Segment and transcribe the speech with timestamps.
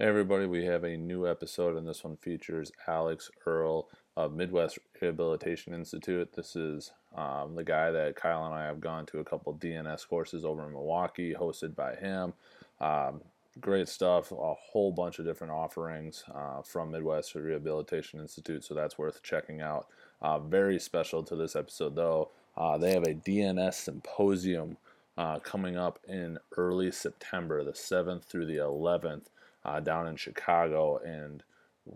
[0.00, 4.78] Hey everybody, we have a new episode, and this one features Alex Earl of Midwest
[5.02, 6.32] Rehabilitation Institute.
[6.36, 10.08] This is um, the guy that Kyle and I have gone to a couple DNS
[10.08, 12.32] courses over in Milwaukee, hosted by him.
[12.80, 13.22] Um,
[13.60, 18.98] great stuff, a whole bunch of different offerings uh, from Midwest Rehabilitation Institute, so that's
[18.98, 19.88] worth checking out.
[20.22, 24.76] Uh, very special to this episode, though, uh, they have a DNS symposium
[25.16, 29.24] uh, coming up in early September, the 7th through the 11th
[29.68, 30.98] uh, down in Chicago.
[30.98, 31.42] And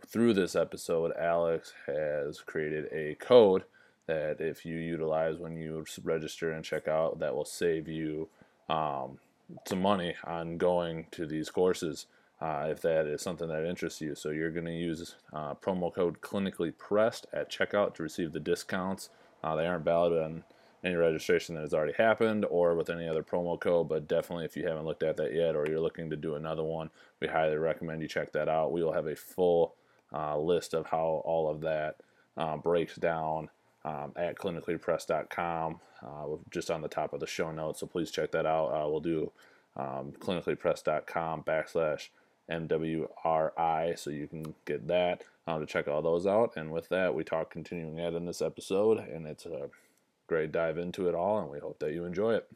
[0.06, 3.64] through this episode, Alex has created a code
[4.06, 8.28] that if you utilize when you register and check out, that will save you
[8.68, 9.18] um,
[9.66, 12.06] some money on going to these courses.
[12.40, 14.16] Uh, if that is something that interests you.
[14.16, 18.40] So you're going to use uh, promo code clinically pressed at checkout to receive the
[18.40, 19.10] discounts.
[19.44, 20.42] Uh, they aren't valid on
[20.84, 23.88] any registration that has already happened or with any other promo code.
[23.88, 26.64] But definitely, if you haven't looked at that yet or you're looking to do another
[26.64, 26.90] one,
[27.20, 28.72] we highly recommend you check that out.
[28.72, 29.74] We will have a full
[30.12, 31.96] uh, list of how all of that
[32.36, 33.48] uh, breaks down
[33.84, 37.80] um, at clinicallypress.com, uh, just on the top of the show notes.
[37.80, 38.68] So please check that out.
[38.68, 39.32] Uh, we'll do
[39.76, 42.08] um, clinicallypressed.com backslash
[42.50, 46.56] MWRI, so you can get that um, to check all those out.
[46.56, 49.70] And with that, we talk continuing ed in this episode, and it's a
[50.32, 52.48] great dive into it all, and we hope that you enjoy it.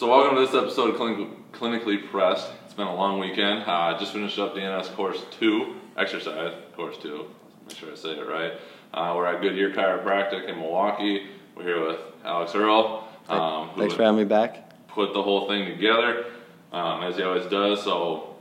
[0.00, 2.50] So welcome to this episode of Clinic- Clinically Pressed.
[2.64, 3.64] It's been a long weekend.
[3.66, 7.26] Uh, just finished up DNS course two, exercise course two.
[7.68, 8.52] Make sure I say it right.
[8.94, 11.26] Uh, we're at Goodyear Chiropractic in Milwaukee.
[11.54, 13.06] We're here with Alex Earl.
[13.28, 14.88] Um, Thanks for having me back.
[14.88, 16.24] Put the whole thing together,
[16.72, 17.82] um, as he always does.
[17.84, 18.36] So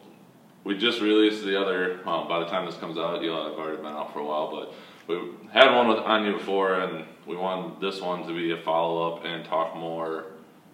[0.64, 2.00] we just released the other.
[2.06, 4.50] Well, by the time this comes out, you'll have already been out for a while,
[4.50, 4.74] but
[5.08, 9.14] we had one with you before, and we wanted this one to be a follow
[9.14, 10.28] up and talk more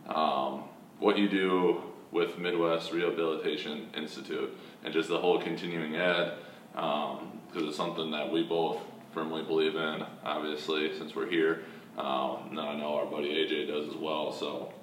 [0.08, 0.66] um,
[1.00, 6.38] what you do with Midwest Rehabilitation Institute and just the whole continuing ed,
[6.72, 8.80] because um, it's something that we both
[9.14, 11.64] firmly believe in, obviously, since we're here.
[11.98, 14.32] Um, now I know our buddy AJ does as well.
[14.32, 14.74] So,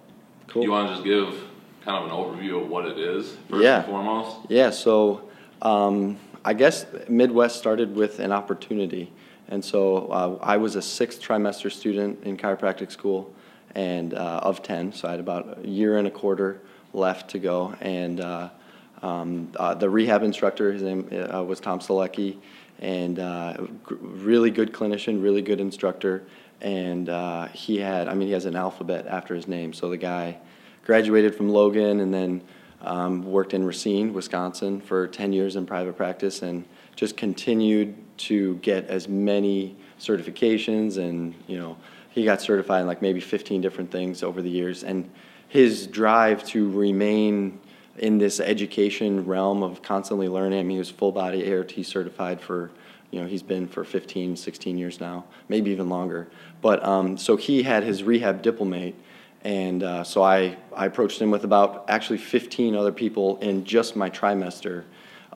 [0.49, 0.63] cool.
[0.63, 1.45] you want to just give
[1.85, 3.79] kind of an overview of what it is first yeah.
[3.79, 4.37] and foremost?
[4.49, 4.71] Yeah.
[4.71, 5.29] So,
[5.61, 9.13] um, I guess Midwest started with an opportunity,
[9.49, 13.33] and so uh, I was a sixth trimester student in chiropractic school
[13.75, 14.93] and uh, of 10.
[14.93, 16.61] So I had about a year and a quarter
[16.93, 17.75] left to go.
[17.81, 18.51] And uh,
[19.03, 22.39] um, uh, the rehab instructor, his name uh, was Tom Selecki,
[22.79, 23.57] and uh,
[23.89, 26.25] really good clinician, really good instructor.
[26.61, 29.73] And uh, he had, I mean, he has an alphabet after his name.
[29.73, 30.39] So the guy
[30.85, 32.43] graduated from Logan and then
[32.83, 36.65] um, worked in Racine, Wisconsin for 10 years in private practice and
[36.97, 41.77] just continued to get as many certifications and, you know,
[42.13, 44.85] he got certified in like maybe 15 different things over the years.
[44.85, 45.11] And
[45.49, 47.59] his drive to remain
[47.99, 52.41] in this education realm of constantly learning, I mean, he was full body ART certified
[52.41, 52.71] for,
[53.11, 56.29] you know, he's been for 15, 16 years now, maybe even longer.
[56.61, 58.95] But um, so he had his rehab diplomate.
[59.45, 63.97] And uh, so I, I approached him with about actually 15 other people in just
[63.97, 64.85] my trimester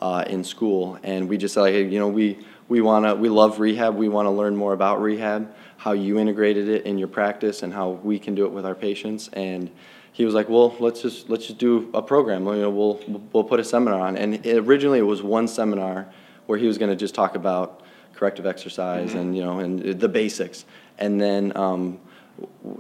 [0.01, 0.99] uh, in school.
[1.03, 2.39] And we just said, like, you know, we,
[2.69, 6.69] we, wanna, we love rehab, we want to learn more about rehab how you integrated
[6.69, 9.29] it in your practice and how we can do it with our patients.
[9.33, 9.71] And
[10.13, 12.47] he was like, "Well, let's just let's just do a program.
[12.47, 13.01] You know, we'll
[13.33, 16.07] we'll put a seminar on." And it, originally, it was one seminar
[16.47, 17.83] where he was going to just talk about
[18.15, 19.19] corrective exercise mm-hmm.
[19.19, 20.65] and you know and the basics.
[20.99, 22.01] And then um,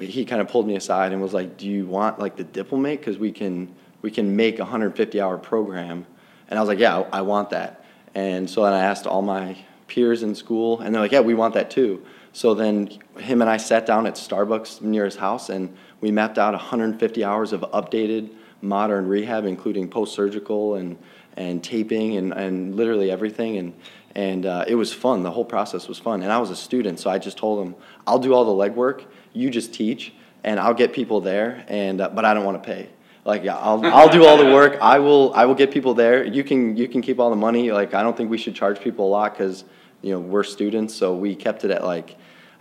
[0.00, 3.00] he kind of pulled me aside and was like, "Do you want like the diplomate?
[3.00, 6.06] Because we can we can make a 150 hour program."
[6.49, 7.84] And I was like, "Yeah, I want that."
[8.14, 9.58] And so then I asked all my
[9.88, 12.04] peers in school, and they're like, "Yeah, we want that too."
[12.36, 16.36] So then him and I sat down at Starbucks near his house and we mapped
[16.36, 18.30] out 150 hours of updated
[18.60, 20.98] modern rehab, including post surgical and,
[21.38, 23.56] and taping and, and literally everything.
[23.56, 23.74] And,
[24.14, 25.22] and uh, it was fun.
[25.22, 26.22] The whole process was fun.
[26.22, 27.74] And I was a student, so I just told him,
[28.06, 30.12] I'll do all the legwork, you just teach,
[30.44, 32.90] and I'll get people there, and, uh, but I don't want to pay
[33.24, 36.24] like yeah, I'll, I'll do all the work i will i will get people there
[36.24, 38.78] you can you can keep all the money like i don't think we should charge
[38.78, 39.64] people a lot because
[40.00, 42.16] you know we're students so we kept it at like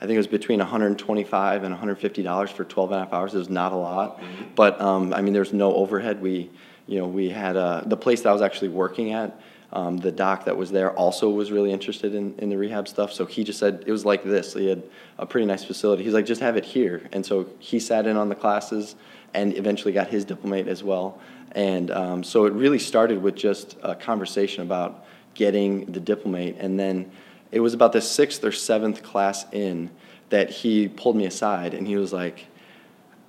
[0.06, 3.34] I think it was between 125 and 150 dollars for 12 and a half hours.
[3.34, 4.22] It was not a lot,
[4.54, 6.22] but um, I mean, there's no overhead.
[6.22, 6.52] We,
[6.86, 9.42] you know, we had uh, the place that I was actually working at.
[9.74, 13.14] Um, the doc that was there also was really interested in, in the rehab stuff.
[13.14, 14.54] So he just said it was like this.
[14.54, 14.84] He had
[15.18, 16.04] a pretty nice facility.
[16.04, 17.10] He's like, just have it here.
[17.12, 18.96] And so he sat in on the classes
[19.34, 21.20] and eventually got his diplomate as well.
[21.54, 25.04] And um, so it really started with just a conversation about
[25.34, 26.58] getting the diplomate.
[26.60, 27.12] And then
[27.52, 29.90] it was about the sixth or seventh class in
[30.30, 32.48] that he pulled me aside and he was like,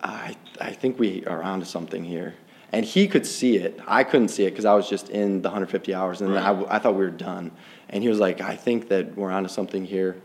[0.02, 2.34] I, I think we are onto something here.
[2.72, 3.80] And he could see it.
[3.86, 6.78] I couldn't see it because I was just in the 150 hours and I, I
[6.78, 7.52] thought we were done.
[7.88, 10.20] And he was like, I think that we're onto something here.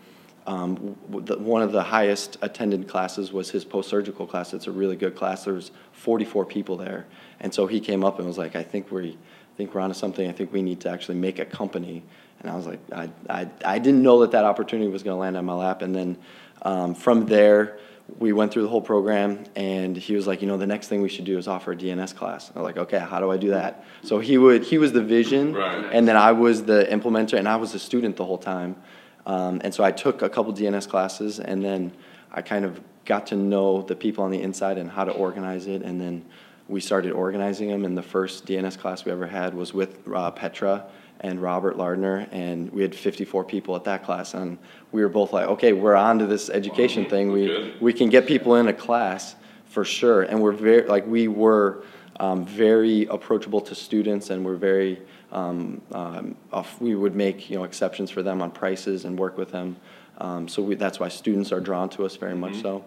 [0.48, 4.54] Um, the, one of the highest attended classes was his post-surgical class.
[4.54, 5.46] It's a really good class.
[5.46, 7.06] There was 44 people there.
[7.40, 9.94] And so he came up and was like, I think we, I think we're onto
[9.94, 10.28] something.
[10.28, 12.04] I think we need to actually make a company.
[12.42, 15.20] And I was like, I, I, I didn't know that that opportunity was going to
[15.20, 15.82] land on my lap.
[15.82, 16.18] And then
[16.64, 17.78] um, from there,
[18.20, 21.02] we went through the whole program, and he was like, you know, the next thing
[21.02, 22.50] we should do is offer a DNS class.
[22.50, 23.86] And I'm like, okay, how do I do that?
[24.04, 25.86] So he would, he was the vision, Right.
[25.94, 28.76] and then I was the implementer, and I was a student the whole time.
[29.26, 31.94] Um, and so I took a couple DNS classes, and then
[32.34, 35.68] I kind of got to know the people on the inside and how to organize
[35.68, 36.26] it, and then
[36.68, 37.86] we started organizing them.
[37.86, 40.86] And the first DNS class we ever had was with uh, Petra
[41.22, 44.58] and Robert Lardner, and we had 54 people at that class, and
[44.92, 47.32] we were both like, okay, we're on to this education thing.
[47.32, 47.82] We Good.
[47.82, 49.36] we can get people in a class
[49.66, 51.84] for sure, and we're very like we were
[52.20, 55.00] um, very approachable to students, and we're very
[55.32, 59.38] um, um, off, we would make you know exceptions for them on prices and work
[59.38, 59.78] with them.
[60.18, 62.84] Um, so we, that's why students are drawn to us very much so.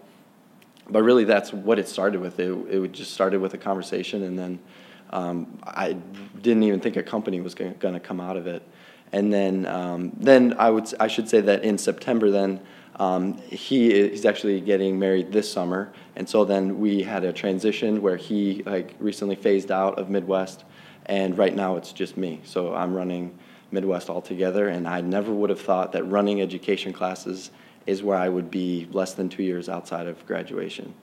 [0.89, 2.39] But really, that's what it started with.
[2.39, 4.59] It, it just started with a conversation, and then
[5.11, 5.93] um, I
[6.41, 8.63] didn't even think a company was going to come out of it.
[9.11, 12.59] And then, um, then I would I should say that in September, then
[12.97, 17.31] um, he i- he's actually getting married this summer, and so then we had a
[17.31, 20.63] transition where he like recently phased out of Midwest,
[21.05, 22.41] and right now it's just me.
[22.43, 23.37] So I'm running
[23.71, 27.51] Midwest altogether, and I never would have thought that running education classes
[27.85, 30.93] is where I would be less than two years outside of graduation.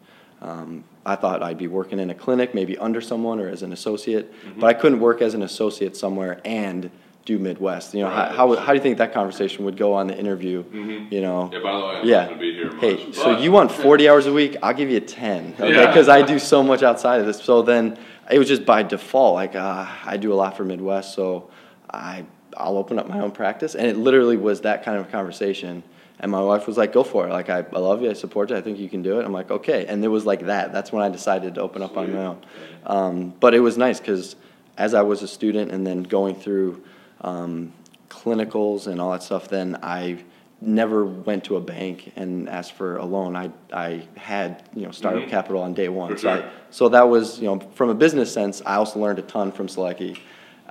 [0.43, 3.73] Um, I thought I'd be working in a clinic, maybe under someone or as an
[3.73, 6.91] associate, but I couldn't work as an associate somewhere and
[7.25, 7.95] do Midwest.
[7.95, 8.33] You know, Right.
[8.33, 10.65] how, how, how do you think that conversation would go on the interview?
[11.11, 12.27] You know, Yeah, by the way, I'm yeah.
[12.27, 12.81] not be here much.
[12.81, 14.57] Hey, so you want 40 hours a week?
[14.65, 15.55] I'll give you 10.
[15.61, 15.87] Okay, Yeah.
[15.87, 17.41] because I do so much outside of this.
[17.41, 17.97] So then
[18.29, 19.35] it was just by default.
[19.35, 21.51] Like uh, I do a lot for Midwest, so
[21.89, 22.25] I
[22.57, 25.83] I'll open up my own practice, and it literally was that kind of conversation.
[26.23, 27.31] And my wife was like, "Go for it!
[27.31, 29.33] Like I, I love you, I support you, I think you can do it." I'm
[29.33, 30.73] like, "Okay," and it was like that.
[30.73, 32.39] That's when I decided to open up on my own.
[32.87, 34.37] Um, but it was nice because
[34.79, 36.83] as I was a student and then going through
[37.23, 37.73] um,
[38.09, 40.23] clinicals and all that stuff, then I
[40.61, 43.35] never went to a bank and asked for a loan.
[43.35, 45.29] I, I had, you know, startup Mhm.
[45.29, 46.17] capital on day one.
[46.17, 49.23] So, I, so that was, you know, from a business sense, I also learned a
[49.23, 50.19] ton from Selecki.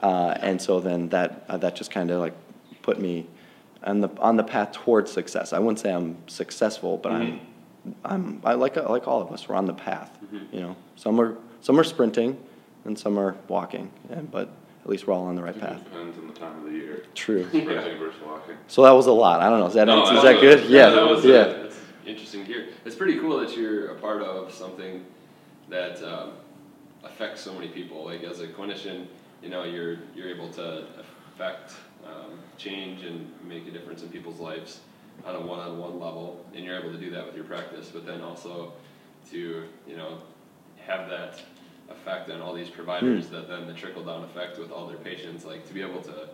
[0.01, 2.33] Uh, and so then that, uh, that just kind of like
[2.81, 3.27] put me
[3.83, 5.53] on the, on the path towards success.
[5.53, 7.41] I wouldn't say I'm successful, but I'm,
[8.05, 10.17] I'm, I like, like all of us, we're on the path,
[10.51, 10.75] you know.
[10.95, 12.37] Some are, some are sprinting
[12.85, 14.49] and some are walking, and, but
[14.83, 15.83] at least we're all on the right path.
[15.83, 17.05] Depends on the time of the year.
[17.15, 17.43] True.
[17.47, 17.67] Sprinting
[17.99, 18.55] versus walking.
[18.67, 19.41] So that was a lot.
[19.41, 19.67] I don't know.
[19.67, 20.59] Is that, No, is that that good?
[20.65, 21.33] a- Yeah, that was yeah.
[21.45, 22.67] a- That's interesting to hear.
[22.85, 25.05] It's pretty cool that you're a part of something
[25.69, 26.31] that um,
[27.03, 28.03] affects so many people.
[28.05, 29.05] Like as a clinician,
[29.43, 30.85] you know, you're you're able to
[31.35, 31.73] affect
[32.05, 34.79] um, change and make a difference in people's lives
[35.25, 37.89] on a one-on-one level, and you're able to do that with your practice.
[37.93, 38.74] But then also
[39.31, 40.17] to you know
[40.86, 41.41] have that
[41.89, 43.34] effect on all these providers Hmm.
[43.36, 45.46] that then the trickle down effect with all their patients.
[45.46, 46.29] Like to be able to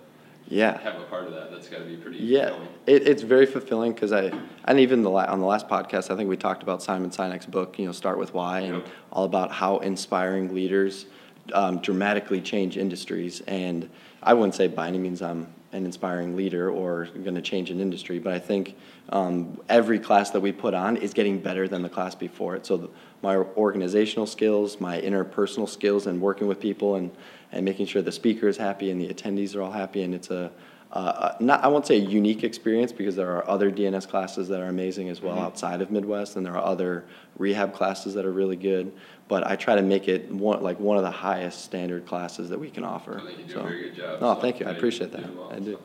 [0.47, 0.77] Yeah.
[0.79, 2.19] have a part of that, that's got to be pretty.
[2.19, 2.53] Yeah,
[2.85, 4.31] it, it's very fulfilling because I,
[4.65, 7.45] and even the la- on the last podcast, I think we talked about Simon Sinek's
[7.47, 8.87] book, you know, Start with Why, and Yep.
[9.11, 11.07] all about how inspiring leaders
[11.53, 13.41] um, dramatically change industries.
[13.47, 13.89] And
[14.23, 17.79] I wouldn't say by any means I'm an inspiring leader or going to change an
[17.79, 18.75] industry, but I think
[19.09, 22.65] um, every class that we put on is getting better than the class before it.
[22.65, 22.89] So the,
[23.21, 27.11] my organizational skills, my interpersonal skills, and working with people, and
[27.51, 30.29] and making sure the speaker is happy and the attendees are all happy, and it's
[30.29, 30.51] a
[30.91, 34.61] uh, not I won't say a unique experience because there are other DNS classes that
[34.61, 37.03] are amazing as well outside of Midwest, and there are other
[37.37, 38.91] rehab classes that are really good.
[39.27, 42.59] But I try to make it one like one of the highest standard classes that
[42.59, 43.19] we can offer.
[43.19, 44.21] I think you do So- a very good job.
[44.21, 44.65] No, so thank you.
[44.65, 45.35] I you appreciate do that.
[45.35, 45.73] well, I do.
[45.73, 45.79] so.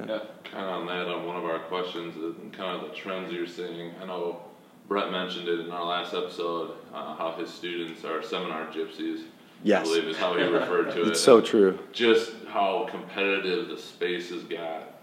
[0.00, 0.04] Yeah.
[0.08, 0.18] Yeah.
[0.50, 3.46] Kind of on that, on one of our questions, uh, kind of the trends you're
[3.46, 3.92] seeing.
[4.02, 4.40] I know
[4.88, 9.22] Brett mentioned it in our last episode, uh, how his students are seminar gypsies.
[9.62, 9.80] Yes.
[9.80, 11.08] I believe is how he referred to it.
[11.08, 11.78] It's so true.
[11.92, 15.00] Just how competitive the space has got.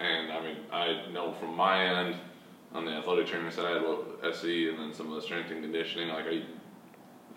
[0.00, 2.16] And I mean, I know from my end,
[2.74, 6.08] on the athletic training side, what SE and then some of the strength and conditioning,
[6.08, 6.42] like I,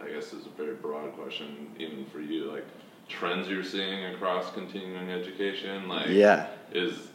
[0.04, 2.66] I guess is a very broad question even for you, like
[3.08, 6.48] trends you're seeing across continuing education, like Yeah.
[6.74, 7.08] is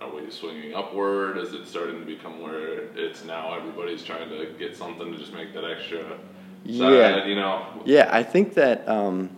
[0.00, 1.38] are we swinging upward?
[1.38, 5.32] Is it starting to become where it's now everybody's trying to get something to just
[5.32, 6.18] make that extra
[6.64, 7.24] Yeah.
[7.24, 7.66] you know?
[7.84, 9.30] Yeah, I think that um,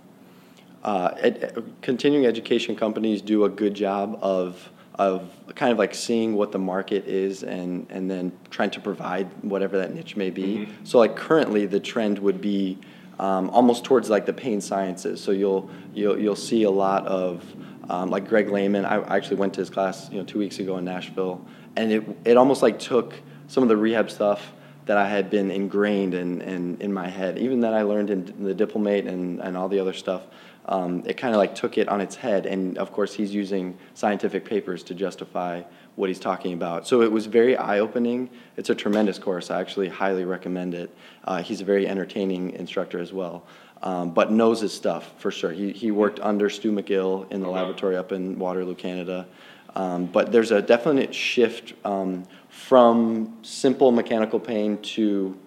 [0.87, 6.35] uh, ed- continuing education companies do a good job of of kind of like seeing
[6.35, 10.69] what the market is and and then trying to provide whatever that niche may be.
[10.85, 12.78] So like currently, the trend would be
[13.19, 15.21] um, almost towards like the pain sciences.
[15.21, 17.45] So you'll you'll you'll see a lot of
[17.90, 18.85] um, like Greg Lehman.
[18.87, 21.90] I I actually went to his class you know two weeks ago in Nashville, and
[21.90, 23.12] it it almost like took
[23.49, 24.52] some of the rehab stuff
[24.87, 28.45] that I had been ingrained in, in, in my head, even that I learned in
[28.45, 30.23] the diplomate and, and all the other stuff.
[30.69, 33.76] Um, it kind of like took it on its head, and of course he's using
[33.95, 35.62] scientific papers to justify
[35.95, 36.87] what he's talking about.
[36.87, 38.31] So it was very eye-opening.
[38.57, 39.50] It's a tremendous course.
[39.50, 40.90] I actually highly recommend it.
[41.25, 43.45] Uh, he's a very entertaining instructor as well,
[43.83, 45.52] um, but knows his stuff for sure.
[45.52, 49.26] He, he worked under Stu McGill in the laboratory up in Waterloo, Canada.
[49.76, 52.25] Um, but there's a definite shift um,
[52.57, 55.39] from simple mechanical pain to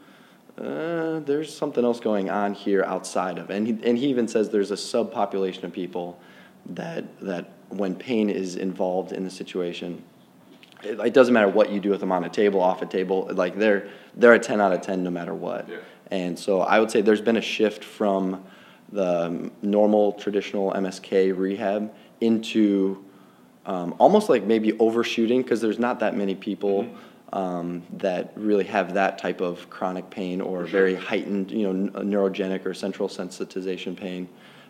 [0.58, 4.50] uh, there's something else going on here outside of, and he, and he even says
[4.50, 6.20] there's a subpopulation of people
[6.66, 10.04] that that when pain is involved in the situation,
[10.84, 13.28] it, it doesn't matter what you do with them on a table, off a table,
[13.34, 15.68] like they're they're a ten out of ten no matter what.
[15.68, 15.78] Yeah.
[16.12, 18.44] And so I would say there's been a shift from
[18.92, 23.04] the normal traditional MSK rehab into
[23.70, 26.90] um, almost like maybe overshooting because there's not that many people
[27.32, 32.10] um, that really have that type of chronic pain or very heightened, you know, n-
[32.10, 34.28] neurogenic or central sensitization pain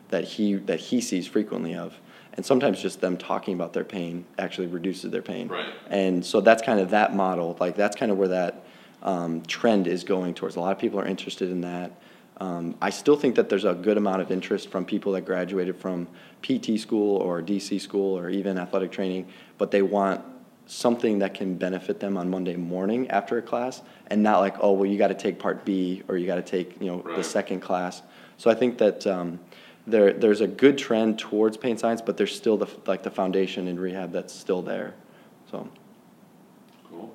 [0.10, 1.98] that he that he sees frequently of.
[2.34, 5.48] And sometimes just them talking about their pain actually reduces their pain.
[5.48, 5.74] Right.
[5.90, 7.56] And so that's kind of that model.
[7.58, 8.66] Like that's kind of where that
[9.02, 10.58] um, trend is going towards.
[10.58, 11.94] A lot of people are interested in that.
[12.40, 15.76] Um, I still think that there's a good amount of interest from people that graduated
[15.76, 16.08] from
[16.42, 19.28] PT school or DC school or even athletic training,
[19.58, 20.24] but they want
[20.66, 24.72] something that can benefit them on Monday morning after a class and not like, oh,
[24.72, 27.24] well, you got to take part B or you got to take, you know, the
[27.24, 28.04] second class.
[28.38, 29.40] So I think that um,
[29.88, 33.68] there, there's a good trend towards pain science, but there's still the, like the foundation
[33.68, 34.94] in rehab that's still there.
[35.52, 35.68] So
[36.90, 37.14] Cool.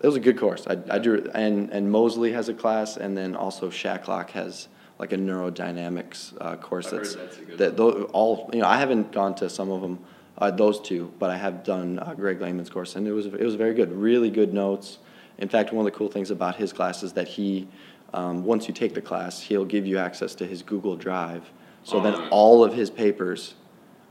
[0.00, 0.64] It was a good course.
[0.66, 5.12] I, I drew, and, and Moseley has a class, and then also Shacklock has like
[5.12, 8.66] a neurodynamics uh, course that's, that's a good that tho- all you know.
[8.66, 9.98] I haven't gone to some of them,
[10.38, 13.40] uh, those two, but I have done uh, Greg Lehman's course, and it was it
[13.40, 13.92] was very good.
[13.92, 14.98] Really good notes.
[15.38, 17.68] In fact, one of the cool things about his class is that he,
[18.12, 21.44] um, once you take the class, he'll give you access to his Google Drive.
[21.84, 22.28] So Oh, then nice.
[22.32, 23.54] all of his papers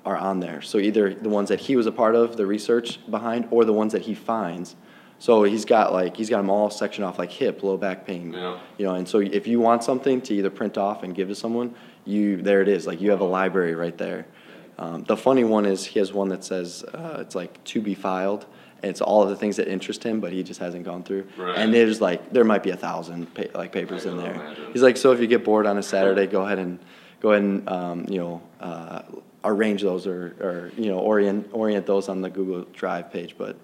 [0.05, 0.61] are on there.
[0.61, 3.73] So either the ones that he was a part of, the research behind, or the
[3.73, 4.77] ones that he finds.
[5.19, 8.33] So he's got like he's got them all sectioned off like hip, low back pain.
[8.33, 8.59] Yeah.
[8.77, 11.35] You know, and so if you want something to either print off and give to
[11.35, 12.85] someone, you there it is.
[12.85, 14.27] Like you have a library right there.
[14.77, 17.95] Um, the funny one is he has one that says uh, it's like to be
[17.95, 18.45] filed.
[18.83, 21.27] And it's all of the things that interest him, but he just hasn't gone through.
[21.35, 21.57] Right.
[21.57, 24.35] And there's like there might be a thousand pa- like papers in there.
[24.35, 24.71] imagine.
[24.71, 26.77] He's like, so if you get bored on a Saturday, go ahead and
[27.19, 29.01] go ahead and um, you know uh,
[29.43, 33.35] arrange those or, or you know orient orient those on the Google Drive page.
[33.35, 33.57] But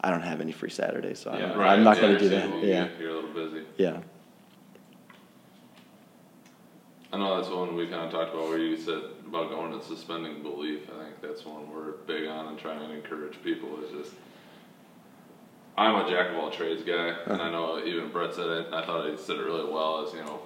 [0.00, 1.52] I don't have any free Saturdays, so Yeah.
[1.52, 1.72] I'm, Right.
[1.72, 2.64] I'm not yeah, going to do that.
[2.64, 3.64] Yeah, You're a little busy.
[3.78, 4.00] yeah,
[7.12, 9.82] I know that's one we kind of talked about where you said about going and
[9.82, 10.82] suspending belief.
[10.90, 14.14] I think that's one we're big on and trying to encourage people is just.
[15.78, 17.50] I'm a jack of all trades guy, and I uh-huh.
[17.50, 18.66] know even Brett said it.
[18.72, 20.06] I thought he said it really well.
[20.06, 20.40] Is you know,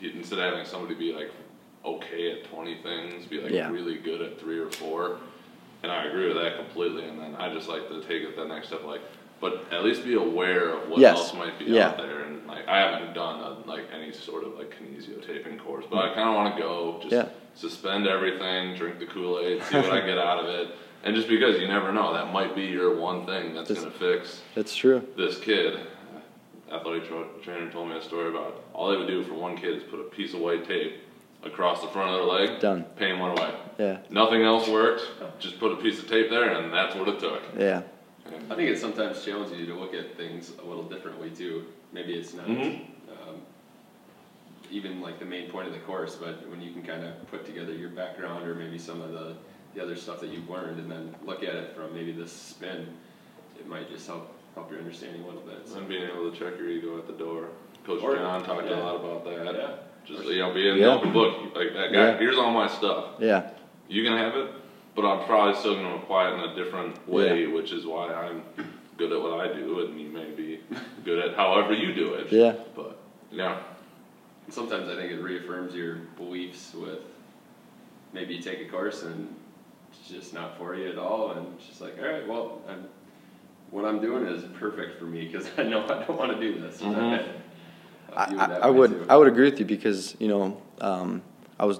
[0.00, 1.30] he, instead of having somebody be like
[1.84, 3.70] okay at 20 things, be like Yeah.
[3.70, 5.18] really good at three or four.
[5.82, 7.04] And I agree with that completely.
[7.04, 9.00] And then I just like to take it the next step, like,
[9.40, 11.16] but at least be aware of what Yes.
[11.18, 11.88] else might be Yeah.
[11.88, 12.20] out there.
[12.20, 15.98] And like, I haven't done a, like any sort of like kinesio taping course, but
[15.98, 17.28] I kind of want to go, just Yeah.
[17.54, 20.68] suspend everything, drink the Kool Aid, see what I get out of it.
[21.04, 23.90] And just because you never know, that might be your one thing that's Just- gonna
[23.92, 25.02] fix that's true.
[25.16, 25.80] this kid.
[26.70, 29.76] Athletic tra- trainer told me a story about all they would do for one kid
[29.76, 30.94] is put a piece of white tape
[31.42, 32.60] across the front of their leg.
[32.60, 32.84] Done.
[32.96, 33.50] Pain went away.
[33.78, 35.02] Yeah, Nothing else worked.
[35.38, 37.42] Just put a piece of tape there, and that's what it took.
[37.58, 37.82] yeah,
[38.50, 41.64] I think it sometimes challenges you to look at things a little differently too.
[41.92, 42.86] Maybe it's not Mhm.
[43.10, 43.42] um,
[44.70, 47.44] even like the main point of the course, but when you can kind of put
[47.44, 49.34] together your background or maybe some of the,
[49.74, 52.86] the other stuff that you've learned and then look at it from maybe this spin,
[53.58, 55.66] it might just help help your understanding a little bit.
[55.66, 57.48] So, And being able to check your ego at the door.
[57.86, 59.54] Coach Or- John talked a lot about that.
[59.54, 59.70] Yeah.
[60.04, 60.92] Just you know, being Yeah.
[60.92, 61.54] an open book.
[61.56, 62.08] Like that guy.
[62.08, 62.18] Yeah.
[62.18, 63.14] Here's all my stuff.
[63.18, 63.48] yeah,
[63.92, 64.50] You can have it,
[64.94, 68.12] but I'm probably still going to apply it in a different way, which is why
[68.12, 68.42] I'm
[68.96, 70.60] good at what I do, and you may be
[71.04, 72.32] good at however you do it.
[72.32, 72.54] Yeah.
[72.74, 72.96] But
[73.30, 73.58] yeah,
[74.48, 76.98] Sometimes I think it reaffirms your beliefs with
[78.12, 79.34] maybe you take a course and
[79.90, 82.88] it's just not for you at all, and it's just like, all right, well, I'm,
[83.70, 86.60] what I'm doing is perfect for me because I know I don't want to do
[86.60, 86.80] this.
[86.80, 87.12] And Mhm.
[87.12, 87.34] I've had
[88.10, 89.06] a few I, that I would too.
[89.08, 91.22] I would agree with you because you know um,
[91.60, 91.78] I was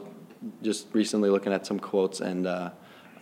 [0.63, 2.71] just recently looking at some quotes and uh,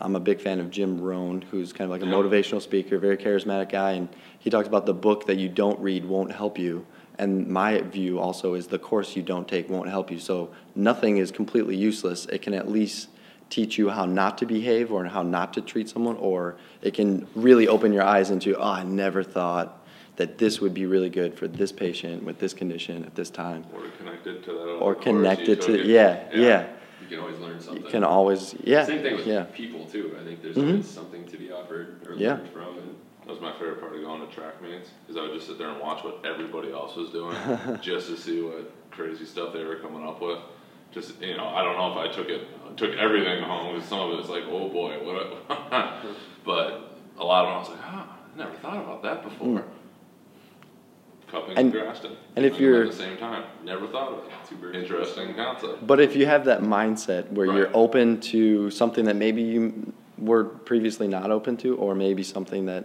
[0.01, 3.19] I'm a big fan of Jim Rohn who's kind of like a motivational speaker, very
[3.19, 4.09] charismatic guy, and
[4.39, 6.87] he talks about the book that you don't read won't help you.
[7.19, 10.19] And my view also is the course you don't take won't help you.
[10.19, 12.25] So nothing is completely useless.
[12.27, 13.09] It can at least
[13.51, 17.27] teach you how not to behave or how not to treat someone, or it can
[17.35, 19.87] really open your eyes into, oh, I never thought
[20.17, 23.67] that this would be really good for this patient with this condition at this time.
[23.75, 24.77] or connected to that.
[24.81, 25.87] Or connected to, it.
[25.87, 26.69] yeah, yeah.
[27.11, 27.91] You can always learn You something.
[27.91, 29.43] can always, yeah, Same thing with yeah.
[29.53, 30.17] people too.
[30.21, 30.69] I think there's Mhm.
[30.71, 32.35] always something to be offered or Yeah.
[32.35, 32.79] learned from.
[32.79, 35.47] And That was my favorite part of going to track meets, is I would just
[35.47, 37.37] sit there and watch what everybody else was doing,
[37.83, 40.39] just to see what crazy stuff they were coming up with.
[40.93, 42.43] Just you know, I don't know if I took it,
[42.77, 45.17] took everything home, because some of it's like, oh boy, what?
[45.17, 46.01] A
[46.45, 49.65] but a lot of it I was like, ah, I never thought about that before.
[51.31, 51.75] Cupping and.
[51.75, 54.61] And- Graston, and if you're- at the same time, never thought of it.
[54.61, 54.77] Birds.
[54.77, 55.87] Interesting concept.
[55.87, 60.43] But if you have that mindset where you're open to something that maybe you were
[60.45, 62.85] previously not open to, or maybe something that,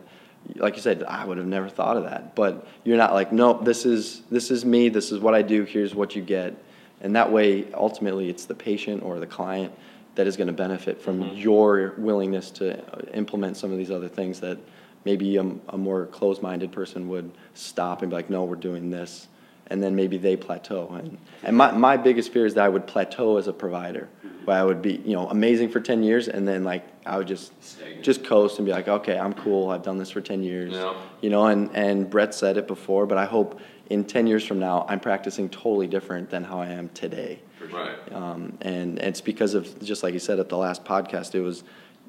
[0.58, 2.36] like you said, I would have never thought of that.
[2.36, 4.90] But you're not like, nope, this is this is me.
[4.90, 5.64] This is what I do.
[5.64, 6.54] Here's what you get,
[7.02, 9.74] and that way, ultimately, it's the patient or the client
[10.14, 11.42] that is going to benefit from Mhm.
[11.44, 12.80] your willingness to
[13.16, 14.58] implement some of these other things that
[15.05, 19.27] maybe a, a more closed-minded person would stop and be like, no, we're doing this
[19.67, 20.89] and then maybe they plateau.
[20.93, 24.09] And, and my, my biggest fear is that I would plateau as a provider,
[24.45, 27.27] where I would be, you know, amazing for 10 years, and then like I would
[27.27, 28.03] just Stagnant.
[28.03, 29.69] just coast and be like, okay, I'm cool.
[29.69, 30.74] I've done this for 10 years.
[30.74, 30.93] Yeah.
[31.21, 33.59] You know, and, and Brett said it before, but I hope
[33.89, 37.39] in 10 years from now, I'm practicing totally different than how I am today.
[37.72, 38.13] Right.
[38.13, 41.63] Um, and it's because of, just like you said at the last podcast, it was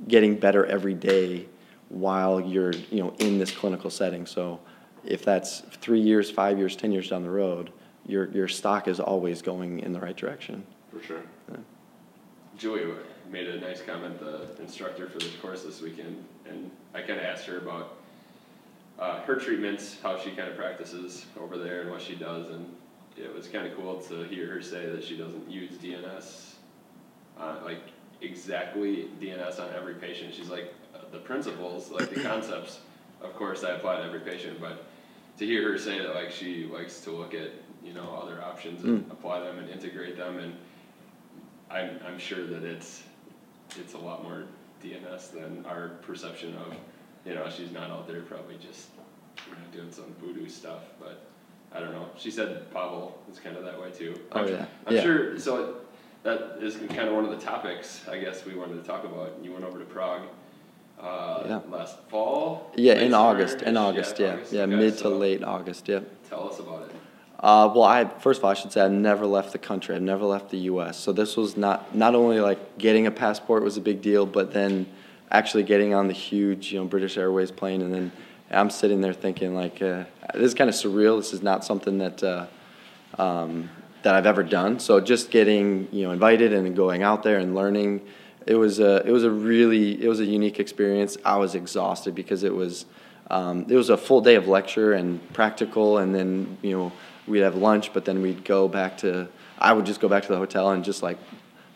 [0.09, 1.47] getting better every day
[1.89, 4.27] while you're, you know, in this clinical setting.
[4.27, 4.61] So
[5.05, 7.73] if that's three years, five years, 10 years down the road,
[8.07, 10.65] your, your stock is always going in the right direction.
[10.93, 11.23] For sure.
[12.57, 12.85] Julie
[13.31, 17.25] made a nice comment, the instructor for this course this weekend, and I kind of
[17.27, 17.97] asked her about
[18.99, 22.75] uh, her treatments, how she kind of practices over there, and what she does, and
[23.17, 26.55] it was kind of cool to hear her say that she doesn't use DNS,
[27.39, 27.83] uh, like
[28.23, 30.35] exactly DNS on every patient.
[30.35, 30.73] She's like
[31.13, 32.81] the principles, like the concepts.
[33.23, 34.85] Of course, I apply to every patient, but
[35.39, 37.51] to hear her say that, like she likes to look at
[37.85, 39.13] you know other options and Mm.
[39.13, 40.55] apply them and integrate them and
[41.71, 43.03] I'm, I'm sure that it's,
[43.79, 44.45] it's a lot more
[44.83, 46.75] DNS than our perception of,
[47.25, 48.89] you know, she's not out there probably just,
[49.49, 51.27] you know, doing some voodoo stuff, but
[51.73, 52.09] I don't know.
[52.17, 54.21] She said Pavel is kind of that way too.
[54.33, 54.67] Oh, I'm- yeah.
[54.87, 55.03] I'm Yeah.
[55.03, 55.79] sure, so
[56.23, 59.33] that is kind of one of the topics, I guess, we wanted to talk about.
[59.43, 60.23] You went over to Prague,
[61.03, 61.61] uh, Yeah.
[61.71, 62.71] last fall?
[62.77, 63.15] Yeah, in?
[63.15, 64.37] August, in August, yeah.
[64.51, 66.01] Yeah, Okay, mid to so late August, Yeah.
[66.29, 66.91] Tell us about it.
[67.39, 69.95] Uh, well, I first of all, I should say I've never left the country.
[69.95, 70.97] I've never left the U.S.
[70.99, 74.53] So this was not not only like getting a passport was a big deal, but
[74.55, 74.87] then
[75.31, 78.11] actually getting on the huge, you know, British Airways plane, and then
[78.51, 80.05] I'm sitting there thinking like, uh,
[80.35, 81.19] this is kind of surreal.
[81.19, 82.47] This is not something that uh,
[83.19, 83.69] um,
[84.03, 84.79] that I've ever done.
[84.81, 88.01] So just getting you know invited and going out there and learning,
[88.47, 91.19] it was a it was a really it was a unique experience.
[91.25, 92.87] I was exhausted because it was
[93.29, 96.93] um, it was a full day of lecture and practical, and then you know
[97.27, 99.29] we'd have lunch, but then we'd go back to
[99.59, 101.19] I would just go back to the hotel and just like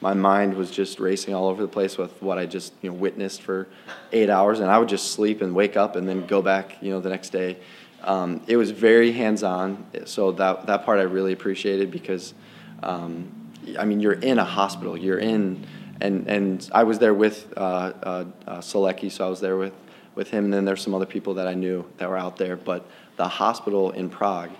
[0.01, 2.97] my mind was just racing all over the place with what I just you know
[2.97, 3.67] witnessed for
[4.13, 6.91] eight hours, and I would just sleep and wake up and then go back you
[6.91, 7.59] know the next day.
[8.03, 12.33] Um, it was very hands-on, so that that part I really appreciated because,
[12.83, 13.29] um,
[13.79, 15.67] I mean, you're in a hospital, you're in,
[16.01, 19.75] and and I was there with uh, uh, uh, Selecki, so I was there with
[20.15, 22.57] with him, and then there's some other people that I knew that were out there,
[22.57, 22.87] but
[23.17, 24.51] the hospital in Prague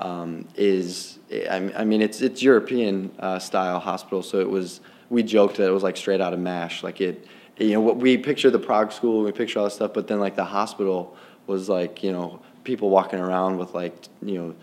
[0.00, 1.18] um, is,
[1.50, 4.80] I mean, it's it's European uh, style hospital, so it was.
[5.10, 7.26] We joked that it was like straight out of Mash, like it.
[7.58, 10.18] You know, what we picture the Prague school, we picture all this stuff, but then
[10.18, 14.54] like the hospital was like, you know, people walking around with like, you know,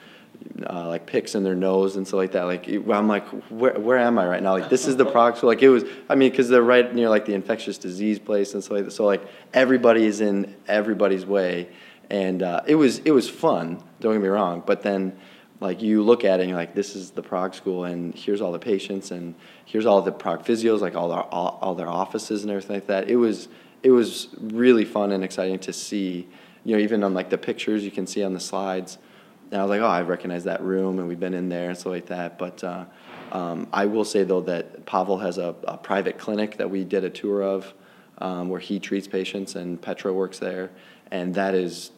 [0.68, 2.44] uh, like picks in their nose and stuff like that.
[2.44, 4.54] Like I'm like, where where am I right now?
[4.54, 5.50] Like this is the Prague school.
[5.50, 5.84] Like it was.
[6.10, 8.92] I mean, because they're right near like the infectious disease place and stuff like that.
[8.92, 9.24] So like
[9.54, 11.70] everybody is in everybody's way,
[12.10, 13.84] and uh, it was it was fun.
[14.00, 15.18] Don't get me wrong, but then.
[15.60, 18.42] Like you look at it and you're like, this is the Prague school, and here's
[18.42, 21.88] all the patients, and here's all the Prague physios, like all their all, all their
[21.88, 23.12] offices and everything like that.
[23.12, 23.48] It was
[23.84, 26.28] it was really fun and exciting to see
[26.64, 28.98] you know, even on like the pictures you can see on the slides.
[29.52, 31.78] And I was like, oh, I recognize that room, and we've been in there and
[31.78, 32.40] stuff like that.
[32.40, 32.86] But uh,
[33.34, 37.04] um, I will say though that Pavel has a, a private clinic that we did
[37.04, 37.74] a tour of,
[38.20, 40.72] um, where he treats patients, and Petra works there,
[41.12, 41.92] and that is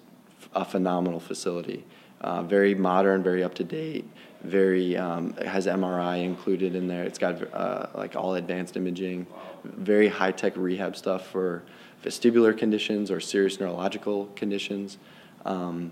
[0.55, 1.85] a phenomenal facility.
[2.21, 4.09] Uh, very modern, very up to date,
[4.43, 7.03] very um, has MRI included in there.
[7.03, 9.27] It's got uh, like all advanced imaging,
[9.63, 11.63] very high tech rehab stuff for
[12.03, 14.97] vestibular conditions or serious neurological conditions.
[15.45, 15.91] Um,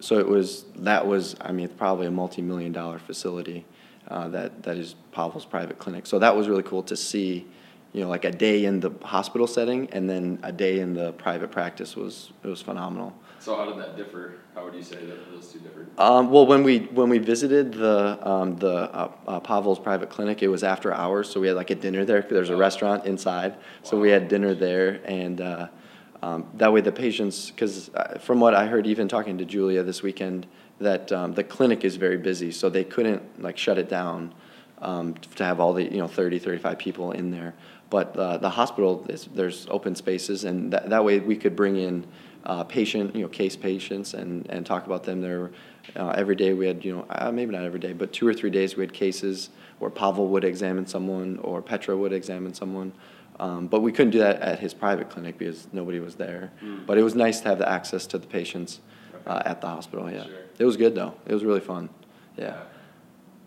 [0.00, 3.64] so it was that was I mean probably a multi million dollar facility
[4.08, 6.06] uh, that that is Pavel's private clinic.
[6.06, 7.46] So that was really cool to see.
[7.92, 11.12] You know, like a day in the hospital setting and then a day in the
[11.12, 13.14] private practice was it was phenomenal.
[13.38, 14.34] So how did that differ?
[14.54, 15.88] How would you say that those two differed?
[15.98, 20.42] Um, well, when we when we visited the um, the uh, uh, Pavel's private clinic,
[20.42, 22.22] it was after hours, so we had like a dinner there.
[22.22, 25.68] There's a restaurant inside, so we had dinner there, and uh,
[26.22, 29.82] um, that way the patients, because uh, from what I heard, even talking to Julia
[29.82, 30.46] this weekend,
[30.80, 34.34] that um, the clinic is very busy, so they couldn't like shut it down
[34.78, 37.54] um, to have all the you know 30, 35 people in there.
[37.88, 41.76] But uh, the hospital is there's open spaces, and that, that way we could bring
[41.76, 42.06] in
[42.46, 45.20] uh, patient, you know, case patients and, and talk about them.
[45.20, 45.50] There,
[45.96, 48.32] uh, every day we had, you know, uh, maybe not every day, but two or
[48.32, 52.92] three days we had cases where Pavel would examine someone or Petra would examine someone.
[53.38, 56.52] Um, but we couldn't do that at his private clinic because nobody was there.
[56.62, 56.86] Mm.
[56.86, 58.80] But it was nice to have the access to the patients
[59.26, 60.10] uh, at the hospital.
[60.10, 60.34] Yeah, Sure.
[60.58, 61.14] it was good though.
[61.26, 61.90] It was really fun.
[62.36, 62.56] Yeah.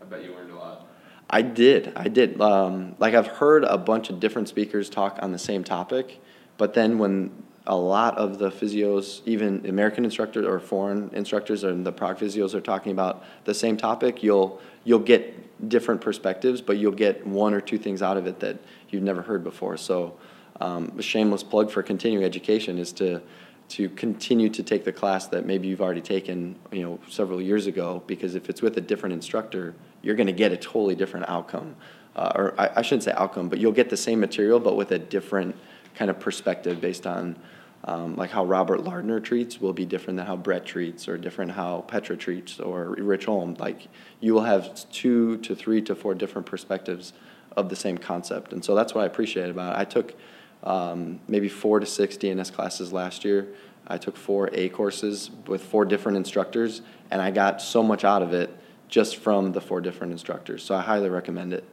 [0.01, 0.85] I bet you learned a lot.
[1.29, 1.93] I did.
[1.95, 2.39] I did.
[2.41, 6.19] Um, like I've heard a bunch of different speakers talk on the same topic,
[6.57, 7.31] but then when
[7.67, 12.55] a lot of the physios, even American instructors or foreign instructors and the Prague physios
[12.55, 15.35] are talking about the same topic, you'll you'll get
[15.67, 18.57] different perspectives, but you'll get one or two things out of it that
[18.89, 19.77] you've never heard before.
[19.77, 20.17] So,
[20.61, 23.21] um, a shameless plug for continuing education is to
[23.69, 27.67] to continue to take the class that maybe you've already taken, you know, several years
[27.67, 31.29] ago, because if it's with a different instructor, you're going to get a totally different
[31.29, 31.75] outcome.
[32.15, 34.91] Uh, or I, I shouldn't say outcome, but you'll get the same material, but with
[34.91, 35.55] a different
[35.93, 37.35] kind of perspective based on
[37.85, 41.51] um, like how Robert Lardner treats will be different than how Brett treats, or different
[41.51, 43.55] how Petra treats, or Rich Ulm.
[43.57, 43.87] Like
[44.19, 47.13] you will have two to three to four different perspectives
[47.55, 49.79] of the same concept, and so that's what I appreciate about it.
[49.79, 50.15] I took
[50.63, 53.47] um, maybe four to six DNS classes last year.
[53.87, 58.21] I took four A courses with four different instructors, and I got so much out
[58.21, 58.55] of it
[58.87, 60.63] just from the four different instructors.
[60.63, 61.63] So I highly recommend it.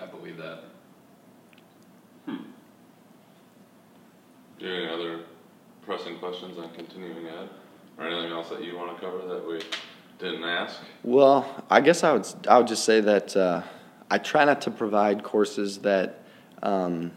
[0.00, 0.64] I believe that.
[2.26, 2.36] Hmm.
[4.58, 5.24] Do you have any other
[5.84, 7.48] pressing questions on continuing ed?
[7.98, 9.60] Or anything else that you wanna cover that we
[10.18, 10.80] didn't ask?
[11.04, 13.62] Well, I guess I would I would just say that uh,
[14.10, 16.20] I try not to provide courses that
[16.62, 17.10] um,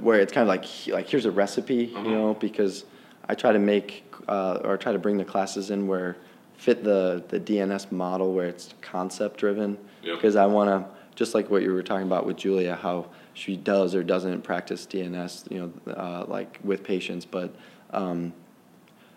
[0.00, 2.04] where it's kind of like like here's a recipe, Mhm.
[2.04, 2.84] you know, because
[3.28, 6.16] I try to make uh, or try to bring the classes in where
[6.56, 9.76] fit the the DNS model where it's concept driven.
[10.02, 10.16] Yep.
[10.16, 13.56] Because I want to just like what you were talking about with Julia, how she
[13.56, 17.54] does or doesn't practice DNS, you know, uh, like with patients, but.
[17.90, 18.32] Um,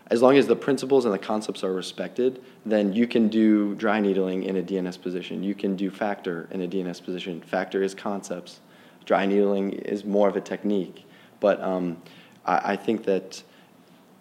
[0.08, 4.00] as long as the principles and the concepts are respected, then you can do dry
[4.00, 5.42] needling in a DNS position.
[5.42, 7.42] You can do FAKTR in a DNS position.
[7.52, 8.60] FAKTR is concepts.
[9.06, 11.06] Dry needling is more of a technique.
[11.40, 12.02] But um,
[12.46, 13.42] I, I think that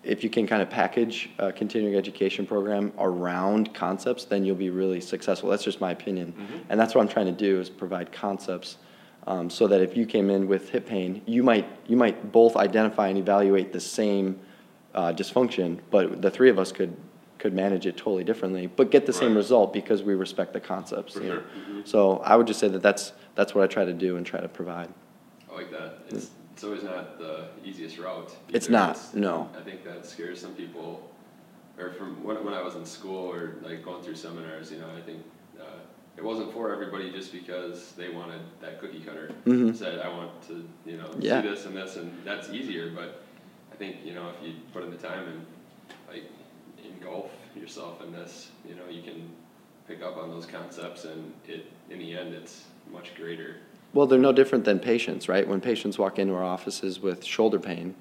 [0.04, 4.70] if you can kind of package a continuing education program around concepts, then you'll be
[4.70, 5.48] really successful.
[5.50, 6.34] That's just my opinion.
[6.68, 8.76] And that's what I'm trying to do is provide concepts
[9.26, 12.56] um, so that if you came in with hip pain, you might, you might both
[12.56, 14.38] identify and evaluate the same
[14.94, 16.94] uh, dysfunction, but the three of us could,
[17.38, 21.14] could manage it totally differently, but get the same result because we respect the concepts.
[21.14, 21.34] For you know.
[21.34, 21.82] sure.
[21.84, 24.40] So I would just say that that's, that's what I try to do and try
[24.40, 24.88] to provide.
[25.50, 26.00] I like that.
[26.10, 26.30] It's,
[26.64, 28.34] it's always not the easiest route.
[28.48, 28.72] It's either.
[28.72, 29.50] not, no.
[29.58, 31.10] I think that scares some people,
[31.78, 34.88] or from when, when I was in school or like going through seminars, you know,
[34.96, 35.22] I think
[35.60, 35.64] uh,
[36.16, 39.30] it wasn't for everybody just because they wanted that cookie cutter.
[39.46, 39.76] Mhm.
[39.76, 41.42] Said, I want to, you know, Yeah.
[41.42, 43.22] see this and this, and that's easier, but
[43.72, 45.46] I think, you know, if you put in the time and
[46.08, 46.24] like
[46.84, 49.28] engulf yourself in this, you know, you can
[49.86, 53.56] pick up on those concepts and it, in the end, it's much greater.
[53.94, 55.46] Well, they're no different than patients, right?
[55.46, 57.94] When patients walk into our offices with shoulder pain,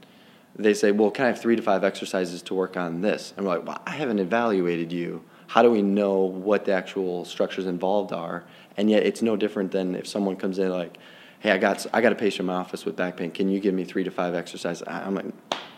[0.55, 3.33] they say, Well, can I have three to five exercises to work on this?
[3.37, 5.23] And we're like, Well, I haven't evaluated you.
[5.47, 8.43] How do we know what the actual structures involved are?
[8.75, 10.97] And yet, it's no different than if someone comes in like,
[11.39, 13.29] Hey, I got I got a patient in my office with back pain.
[13.29, 14.83] Can you give me three to five exercises?
[14.87, 15.25] I'm like,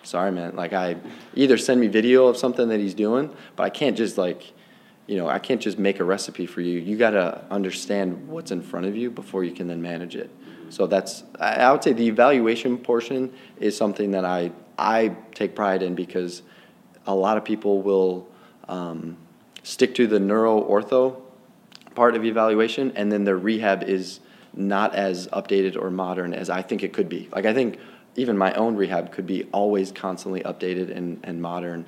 [0.04, 0.56] sorry, man.
[0.56, 0.96] Like, I
[1.34, 4.54] either send me video of something that he's doing, but I can't just like
[5.08, 6.80] you know, I can't just make a recipe for you.
[6.80, 10.30] You got to understand what's in front of you before you can then manage it.
[10.70, 15.84] So that's, I, would say the evaluation portion is something that I, I take pride
[15.84, 16.42] in because
[17.06, 18.28] a lot of people will
[18.68, 19.18] um,
[19.62, 21.22] stick to the neuro ortho
[21.94, 24.20] part of evaluation, and then their rehab is
[24.54, 27.30] not as updated or modern as I think it could be.
[27.32, 27.78] Like I think
[28.16, 31.86] even my own rehab could be always constantly updated and, and modern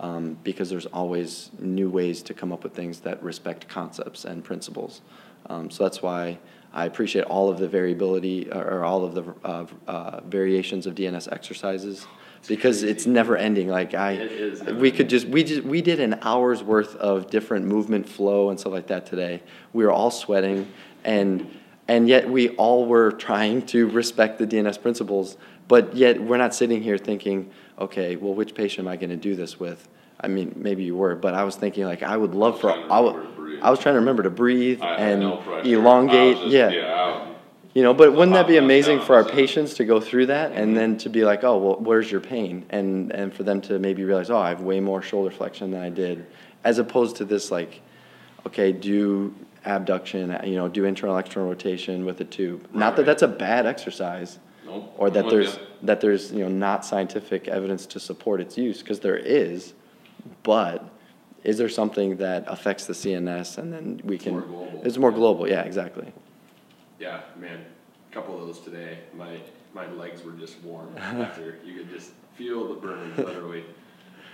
[0.00, 4.42] um, because there's always new ways to come up with things that respect concepts and
[4.42, 5.02] principles.
[5.46, 6.38] Um, so that's why
[6.72, 10.94] I appreciate all of the variability or, or all of the uh, uh, variations of
[10.94, 12.06] DNS exercises
[12.48, 13.68] because it's never ending.
[13.68, 17.28] Like I, It is we could just we just we did an hour's worth of
[17.28, 19.42] different movement flow and stuff like that today.
[19.72, 20.72] We were all sweating
[21.04, 21.46] and
[21.88, 25.36] and yet we all were trying to respect the DNS principles,
[25.66, 29.16] but yet we're not sitting here thinking, okay, well, which patient am I going to
[29.16, 29.88] do this with?
[30.20, 33.00] I mean, maybe you were, but I was thinking like I would love for I,
[33.00, 33.60] would.
[33.62, 36.36] I was trying to remember to breathe I and no elongate.
[36.36, 36.68] Just- yeah.
[36.68, 37.26] Yeah.
[37.72, 40.72] You know, but wouldn't that be amazing for our patients to go through that and
[40.72, 40.74] Mhm.
[40.74, 42.66] then to be like, oh, well, where's your pain?
[42.70, 45.80] And, and for them to maybe realize, oh, I have way more shoulder flexion than
[45.80, 46.26] I did,
[46.64, 47.80] as opposed to this like,
[48.44, 49.32] okay, do
[49.64, 52.66] abduction, you know, do internal external rotation with a tube.
[52.74, 54.40] Not that that's a bad exercise
[54.70, 55.62] Nope, or I'm that there's, ya.
[55.82, 59.74] that there's, you know, not scientific evidence to support its use, because there is,
[60.42, 60.88] but
[61.42, 64.32] is there something that affects the CNS and then we can?
[64.34, 64.80] more global.
[64.84, 66.12] It's more global, yeah, exactly.
[66.98, 67.64] Yeah, man,
[68.10, 69.38] a couple of those today, my,
[69.74, 73.64] my legs were just warm after, you could just feel the burn, literally.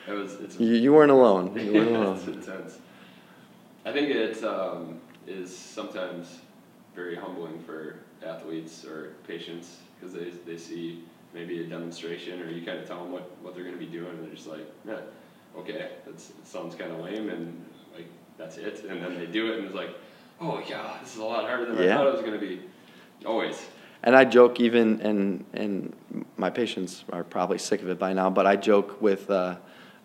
[0.08, 0.60] It was, it's.
[0.60, 2.16] You, you weren't alone, you weren't alone.
[2.16, 2.78] it's intense.
[3.84, 6.40] I think it um, is sometimes
[6.94, 11.04] very humbling for athletes or patients because they, they see
[11.34, 13.90] maybe a demonstration or you kind of tell them what, what they're going to be
[13.90, 15.00] doing and they're just like, yeah,
[15.56, 18.06] okay, that's, it sounds kind of lame and like
[18.38, 18.84] that's it.
[18.88, 19.90] And then they do it and it's like,
[20.40, 22.60] oh yeah, this is a lot harder than I thought it was going to be.
[23.24, 23.58] Always.
[24.02, 28.30] And I joke even, and and my patients are probably sick of it by now,
[28.30, 29.56] but I joke with uh,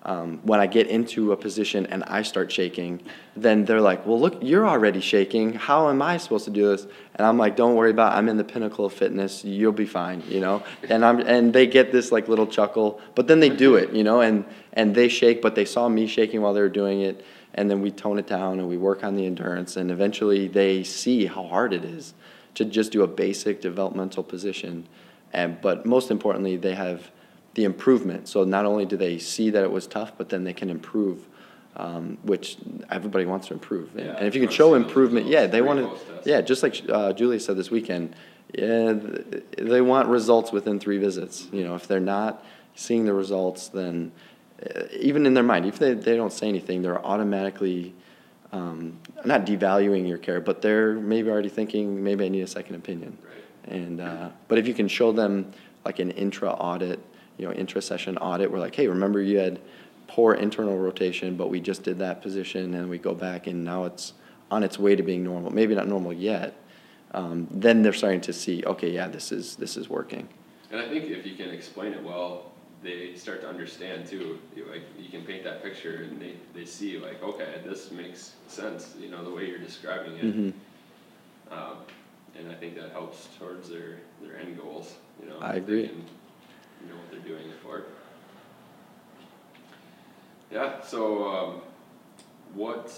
[0.03, 3.01] um, when I get into a position and I start shaking,
[3.35, 5.53] then they're like, "Well, look, you're already shaking.
[5.53, 8.13] How am I supposed to do this?" And I'm like, "Don't worry about.
[8.13, 8.17] It.
[8.17, 9.45] I'm in the pinnacle of fitness.
[9.45, 10.63] You'll be fine." You know.
[10.89, 13.91] And I'm and they get this like little chuckle, but then they do it.
[13.91, 17.01] You know, and and they shake, but they saw me shaking while they were doing
[17.01, 20.47] it, and then we tone it down and we work on the endurance, and eventually
[20.47, 22.13] they see how hard it is
[22.55, 24.87] to just do a basic developmental position.
[25.33, 27.11] And, but most importantly, they have
[27.53, 28.27] the improvement.
[28.27, 31.27] So not only do they see that it was tough, but then they can improve,
[31.75, 32.57] um, which
[32.89, 33.95] everybody wants to improve.
[33.95, 36.81] And- Yeah, and if you can show improvement, yeah, they want to yeah, just like
[36.89, 38.15] uh, Julia said this weekend,
[38.53, 38.93] yeah,
[39.57, 41.47] they want results within three visits.
[41.51, 42.43] You know, if they're not
[42.75, 44.11] seeing the results, then
[44.63, 47.93] uh, even in their mind, if they, they don't say anything, they're automatically
[48.51, 52.75] um, not devaluing your care, but they're maybe already thinking, maybe I need a second
[52.75, 53.17] opinion.
[53.23, 53.73] Right.
[53.73, 55.51] And, uh, but if you can show them
[55.85, 56.99] like an intra audit,
[57.37, 59.59] you know, intra session audit, we're like, hey, remember you had
[60.07, 63.85] poor internal rotation, but we just did that position and we go back and now
[63.85, 64.13] it's
[64.49, 65.51] on its way to being normal.
[65.51, 66.55] Maybe not normal yet.
[67.13, 70.27] Um, then they're starting to see, okay, yeah, this is, this is working.
[70.71, 72.51] And I think if you can explain it well,
[72.83, 74.39] they start to understand too.
[74.55, 78.33] You, like you can paint that picture, and they, they see like, okay, this makes
[78.47, 78.95] sense.
[78.99, 80.23] You know, the way you're describing it.
[80.23, 80.53] Mhm.
[81.51, 81.77] Um,
[82.39, 84.95] and I think that helps towards their their end goals.
[85.21, 85.91] You know, I agree.
[86.81, 87.83] They can know what they're doing it for.
[90.51, 90.81] Yeah.
[90.81, 91.61] So, um,
[92.53, 92.93] what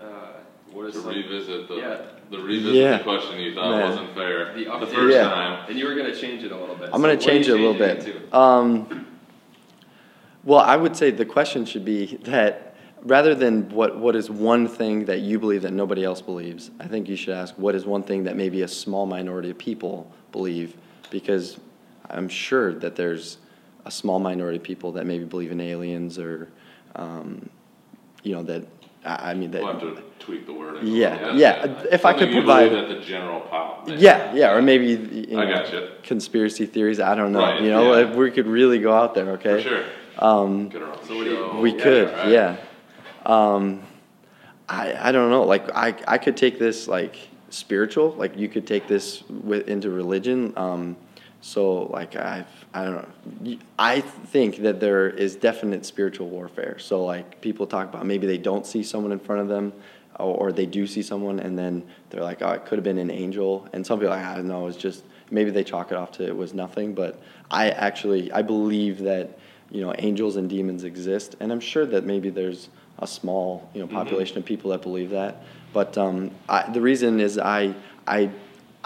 [0.00, 0.06] uh,
[0.72, 1.98] what is To some- revisit the, Yeah.
[2.30, 2.98] the revisit Yeah.
[2.98, 3.88] the question you thought Man.
[3.90, 4.52] wasn't fair.
[4.54, 5.22] The The first Yeah.
[5.28, 5.66] time.
[5.68, 6.86] And you were gonna change it a little bit.
[6.86, 8.06] I'm so gonna what change it a little bit.
[8.08, 8.34] it?
[8.34, 9.06] Um,
[10.44, 14.66] well, I would say the question should be that rather than what, what is one
[14.66, 17.86] thing that you believe that nobody else believes, I think you should ask what is
[17.86, 20.76] one thing that maybe a small minority of people believe,
[21.10, 21.58] because
[22.10, 23.38] I'm sure that there's
[23.84, 26.48] a small minority of people that maybe believe in aliens or,
[26.94, 27.48] um,
[28.22, 28.66] you know, that
[29.04, 29.62] I, I mean that.
[29.62, 30.82] We'll have to tweak the wording.
[30.82, 31.36] a Yeah, little.
[31.38, 33.88] yeah, if I could you provide- believe That the general pop.
[33.88, 35.92] Yeah, yeah, or maybe you know, I gotcha.
[36.02, 36.98] conspiracy theories.
[37.00, 37.40] I don't know.
[37.40, 38.08] Right, you know, yeah.
[38.10, 39.62] if we could really go out there, okay?
[39.62, 39.84] For sure.
[40.18, 42.28] Um, Get her on the So what do you- we yeah, could, right.
[42.28, 42.56] yeah.
[43.24, 43.82] Um,
[44.68, 45.44] I I don't know.
[45.44, 47.16] Like I I could take this like
[47.50, 48.10] spiritual.
[48.18, 50.52] Like you could take this with, into religion.
[50.56, 50.96] Um,
[51.46, 53.58] so like I've I don't know.
[53.78, 56.76] I think that there is definite spiritual warfare.
[56.80, 59.72] So like people talk about maybe they don't see someone in front of them.
[60.18, 62.98] Or, or they do see someone and then they're like, oh, it could have been
[62.98, 63.68] an angel.
[63.74, 66.10] And some people are like, I don't know, it's just maybe they chalk it off
[66.12, 66.94] to it was nothing.
[66.94, 69.38] But I actually I believe that
[69.70, 73.80] you know angels and demons exist, and I'm sure that maybe there's a small you
[73.80, 75.44] know population of people that believe that.
[75.72, 77.74] But um, I, the reason is I
[78.06, 78.30] I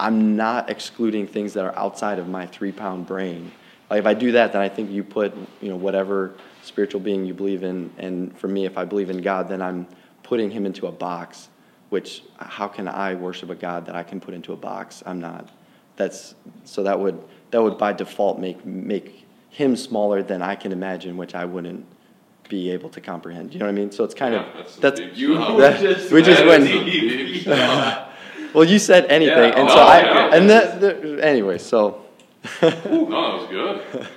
[0.00, 3.52] I'm not excluding things that are outside of my three pound brain.
[3.90, 7.24] Like if I do that, then I think you put you know, whatever spiritual being
[7.24, 7.90] you believe in.
[7.98, 9.86] And for me, if I believe in God, then I'm
[10.22, 11.48] putting him into a box,
[11.90, 15.02] which how can I worship a God that I can put into a box?
[15.04, 15.48] I'm not.
[15.96, 16.34] That's
[16.64, 21.16] so that would that would by default make make him smaller than I can imagine,
[21.16, 21.84] which I wouldn't
[22.48, 23.52] be able to comprehend.
[23.52, 23.90] You know what I mean?
[23.92, 28.06] So it's kind Yeah, of that's that's You that- we just went-.
[28.54, 30.34] well, you said anything, Yeah, and oh, so I yeah.
[30.36, 31.58] and that, that anyway.
[31.58, 32.02] So
[32.62, 34.08] No, that was good.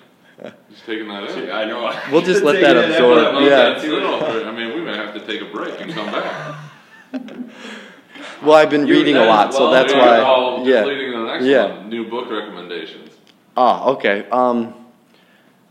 [0.72, 1.52] Just taking that in.
[1.52, 1.94] I know.
[2.12, 3.92] We'll just let that absorb, after that yeah.
[3.92, 4.46] moment, too.
[4.48, 6.56] I mean, we may have to take a break and come back.
[8.42, 10.18] well, I've been You- reading a that- lot, so that's why.
[10.18, 10.58] you go.
[10.58, 10.84] Just yeah.
[10.86, 11.66] leading the next Yeah.
[11.78, 11.90] one.
[11.90, 13.12] New book recommendations.
[13.56, 14.26] Oh, okay.
[14.32, 14.74] Um,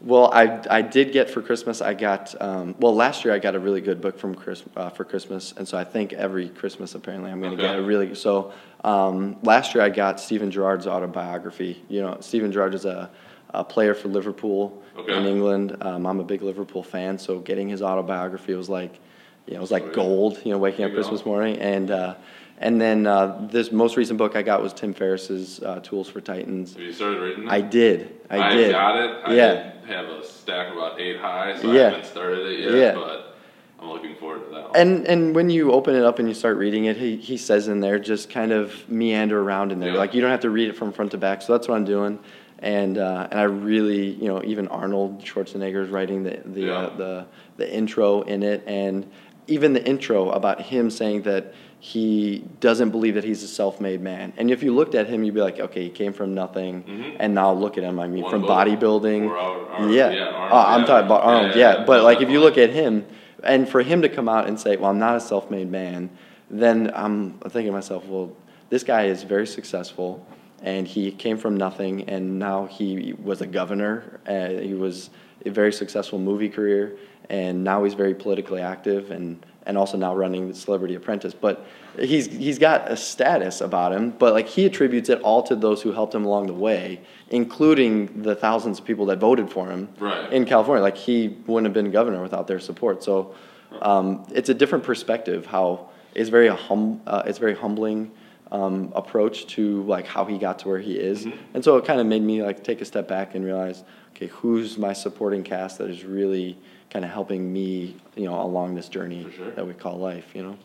[0.04, 3.54] well, I, I did get for Christmas, I got, um, well, last year I got
[3.54, 5.54] a really good book from Chris, uh, for Christmas.
[5.56, 7.72] And so I think every Christmas apparently I'm going to Okay.
[7.72, 11.82] get a really, so, um, last year I got Steven Gerrard's autobiography.
[11.88, 13.10] You know, Steven Gerrard is a,
[13.50, 15.16] a player for Liverpool Okay.
[15.16, 15.76] in England.
[15.80, 18.98] Um, I'm a big Liverpool fan, so getting his autobiography was like,
[19.46, 19.94] you know, it was like Sweet.
[19.94, 21.08] gold, you know, waking up There you go.
[21.08, 21.58] Christmas morning.
[21.58, 22.14] And, uh,
[22.62, 26.20] and then, uh, this most recent book I got was Tim Ferriss's, uh, Tools for
[26.20, 26.72] Titans.
[26.74, 27.50] Have you started reading it?
[27.50, 28.20] I did.
[28.30, 28.42] I, did.
[28.42, 28.72] I did.
[28.72, 29.10] got it.
[29.24, 29.54] I Yeah.
[29.54, 31.80] did have a stack about eight high, so Yeah.
[31.80, 32.74] I haven't started it yet.
[32.74, 32.94] Yeah.
[32.94, 33.34] But
[33.80, 34.76] I'm looking forward to that one.
[34.76, 37.66] And and when you open it up and you start reading it, he, he says
[37.68, 39.92] in there just kind of meander around in there.
[39.92, 39.98] Yeah.
[39.98, 41.42] Like you don't have to read it from front to back.
[41.42, 42.18] So that's what I'm doing.
[42.60, 46.96] And uh, and I really you know even Arnold Schwarzenegger is writing the the, uh,
[46.96, 49.10] the the intro in it, and
[49.48, 51.52] even the intro about him saying that
[51.84, 54.32] he doesn't believe that he's a self-made man.
[54.36, 57.16] And if you looked at him, you'd be like, okay, he came from nothing, Mhm.
[57.18, 57.98] and now look at him.
[57.98, 59.28] I mean, One from bodybuilding.
[59.28, 60.10] Ar- Ar- yeah.
[60.12, 60.86] yeah, Arnold, Oh, I'm yeah.
[60.86, 61.56] talking about Arnold.
[61.56, 61.84] yeah, Yeah, yeah.
[61.84, 63.04] but like if you look at him,
[63.42, 66.10] and for him to come out and say, "Well, I'm not a self-made man,"
[66.48, 68.30] then I'm thinking to myself, "Well,
[68.70, 70.24] this guy is very successful,
[70.62, 74.20] and he came from nothing, and now he was a governor.
[74.24, 75.10] Uh, he was
[75.44, 76.92] a very successful movie career,
[77.28, 81.34] and now he's very politically active, and and also now running the Celebrity Apprentice.
[81.34, 81.64] But
[81.98, 85.82] he's he's got a status about him, but like he attributes it all to those
[85.82, 89.88] who helped him along the way, including the thousands of people that voted for him
[89.98, 90.32] Right.
[90.32, 90.82] in California.
[90.82, 93.02] Like he wouldn't have been governor without their support.
[93.02, 93.34] So
[93.80, 95.46] um, it's a different perspective.
[95.46, 98.10] How it's very hum, uh, it's very humbling
[98.50, 101.26] um, approach to like how he got to where he is.
[101.54, 103.82] And so it kind of made me like take a step back and realize,
[104.14, 106.58] okay, who's my supporting cast that is really
[106.92, 109.50] kind of helping me, you know, along this journey sure.
[109.52, 110.26] that we call life.
[110.34, 110.58] You know.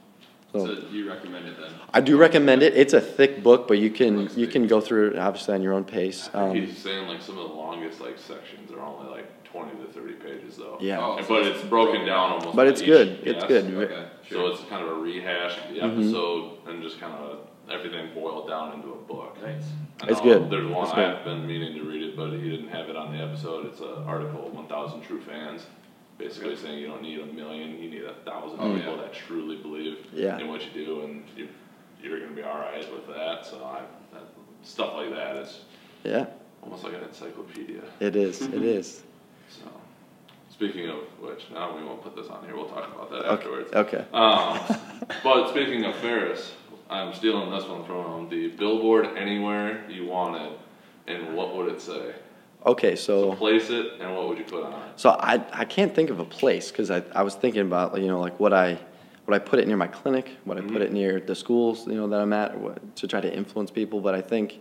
[0.53, 1.71] So do you recommend it then?
[1.93, 2.75] I do recommend it.
[2.75, 4.51] It's a thick book, but you can you thick.
[4.51, 6.29] can go through it obviously on your own pace.
[6.33, 9.27] I think Um, he's saying like some of the longest like sections are only like
[9.43, 10.77] 20 to 30 pages though.
[10.81, 10.99] Yeah.
[10.99, 12.55] Oh, so but it's broken down almost.
[12.55, 13.07] But it's each good.
[13.23, 13.47] It's guest.
[13.67, 13.91] good.
[13.91, 15.91] Okay, So it's kind of a rehash of the Mhm.
[15.99, 19.37] episode and just kind of everything boiled down into a book.
[19.43, 19.63] Nice.
[20.01, 20.49] I It's know good.
[20.49, 21.17] There's one It's.
[21.19, 23.65] I've been meaning to read it, but he didn't have it on the episode.
[23.67, 25.65] It's an article, 1,000 True Fans,
[26.17, 29.01] basically saying you don't need a million, you need a thousand Oh, people yeah.
[29.03, 30.37] that truly believe Yeah.
[30.39, 31.47] in what you do, and you,
[32.01, 33.45] you're going to be all right with that.
[33.45, 33.81] So I,
[34.13, 34.23] that,
[34.63, 35.61] stuff like that is
[36.03, 36.25] yeah,
[36.63, 37.81] almost like an encyclopedia.
[37.99, 38.41] it is.
[38.41, 39.03] It is.
[39.49, 39.65] So,
[40.49, 42.55] speaking of which, now we won't put this on here.
[42.55, 43.33] We'll talk about that Okay.
[43.33, 43.73] afterwards.
[43.73, 44.05] Okay.
[44.13, 44.59] Um,
[45.23, 46.53] but speaking of Ferriss,
[46.89, 48.29] I'm stealing this one from him.
[48.29, 50.53] The billboard anywhere you wanted,
[51.07, 52.13] and what would it say?
[52.65, 52.95] Okay.
[52.95, 54.79] So So place it, and what would you put on it?
[54.95, 58.07] so I I can't think of a place because I I was thinking about you
[58.07, 58.77] know like what I
[59.25, 60.31] would I put it near my clinic?
[60.45, 63.21] Would I put it near the schools you know that I'm at what, to try
[63.21, 64.01] to influence people?
[64.01, 64.59] But I think.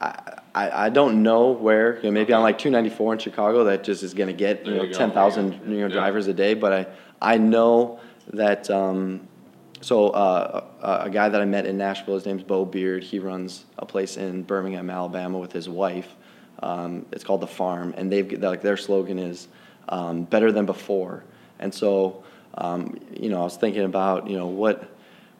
[0.00, 3.84] I, I, I don't know where you know maybe on like 294 in Chicago that
[3.84, 5.88] just is going to get you know you 10,000 you know Yeah.
[5.88, 6.86] drivers a day but I
[7.20, 8.00] I know
[8.32, 9.28] that um,
[9.80, 13.20] so uh, a, a guy that I met in Nashville his name's Bo Beard he
[13.20, 16.16] runs a place in Birmingham Alabama with his wife
[16.62, 19.48] um, it's called the Farm and they've like their slogan is
[19.88, 21.24] um, better than before.
[21.58, 24.88] And so um, you know I was thinking about you know what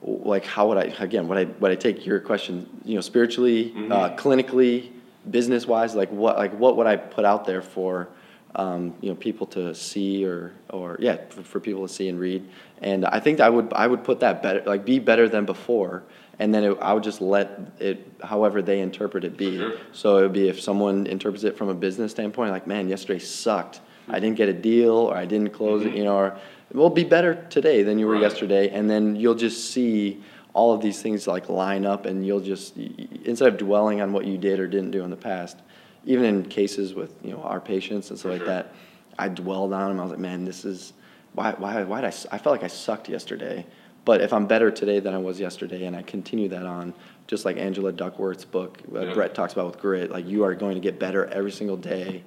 [0.03, 3.73] like how would I again would I would I take your question you know spiritually
[3.91, 4.91] uh, clinically
[5.31, 8.09] business wise like what like what would I put out there for
[8.55, 12.19] um, you know people to see or or yeah for, for people to see and
[12.19, 12.49] read?
[12.81, 16.03] And I think I would I would put that better like be better than before
[16.39, 19.73] and then it, I would just let it however they interpret it be sure.
[19.93, 23.19] so it would be if someone interprets it from a business standpoint like man yesterday
[23.19, 25.97] sucked I didn't get a deal or I didn't close it mm-hmm.
[25.99, 26.39] you know or
[26.73, 28.23] we'll be better today than you were Right.
[28.23, 30.23] yesterday and then you'll just see
[30.55, 32.77] all of these things like line up and you'll just
[33.25, 35.59] instead of dwelling on what you did or didn't do in the past
[36.05, 38.49] even in cases with you know our patients and stuff For like sure.
[38.49, 38.73] that
[39.19, 40.93] i dwelled on them i was like man this is
[41.35, 43.65] why why why did I I felt like i sucked yesterday
[44.05, 46.93] but if i'm better today than i was yesterday and i continue that on
[47.27, 49.15] just like angela duckworth's book uh, Yeah.
[49.15, 52.23] brett talks about with grit like you are going to get better every single day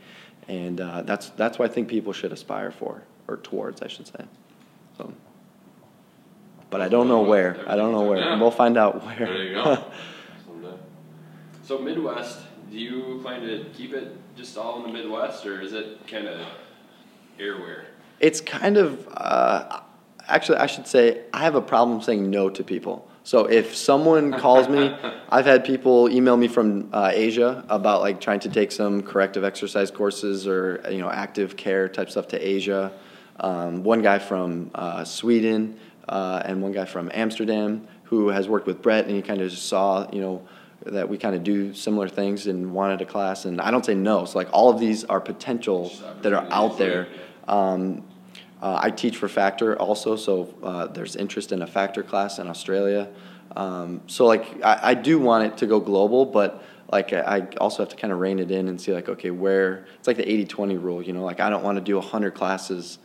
[0.47, 4.05] and uh, that's that's what I think people should aspire for or towards, I should
[4.05, 4.25] say.
[4.95, 5.11] So,
[6.69, 7.57] but I don't know where.
[7.67, 8.19] I don't know where.
[8.19, 8.39] Yeah.
[8.39, 9.15] We'll find out where.
[9.17, 9.83] There you go.
[11.63, 15.73] So Midwest, do you plan to keep it just all in the Midwest, or is
[15.73, 16.45] it kind of
[17.39, 17.87] everywhere?
[18.19, 19.79] It's kind of, uh,
[20.27, 23.07] actually, I should say, I have a problem saying no to people.
[23.23, 24.95] So if someone calls me,
[25.29, 29.43] I've had people email me from uh, Asia about like trying to take some corrective
[29.43, 32.91] exercise courses or you know active care type stuff to Asia.
[33.39, 38.67] Um, one guy from uh, Sweden uh, and one guy from Amsterdam who has worked
[38.67, 40.47] with Brett and he kind of just saw you know
[40.85, 43.95] that we kind of do similar things and wanted a class and I don't say
[43.95, 44.25] no.
[44.25, 47.07] So like all of these are potential that are out there.
[47.47, 48.03] Um,
[48.65, 52.47] uh, I teach for FAKTR also, so uh, there's interest in a FAKTR class in
[52.47, 53.07] Australia.
[53.55, 57.47] Um, so like I, I do want it to go global, but like I I
[57.57, 60.17] also have to kind of rein it in and see like okay where it's like
[60.17, 62.97] the 80-20 rule, you know, like I don't want to do 100 classes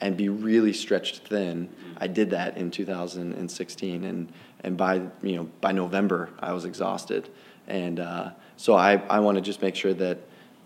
[0.00, 1.68] and be really stretched thin.
[1.96, 7.28] I did that in 2016, and and by you know by November I was exhausted,
[7.66, 10.18] and uh, so I I want to just make sure that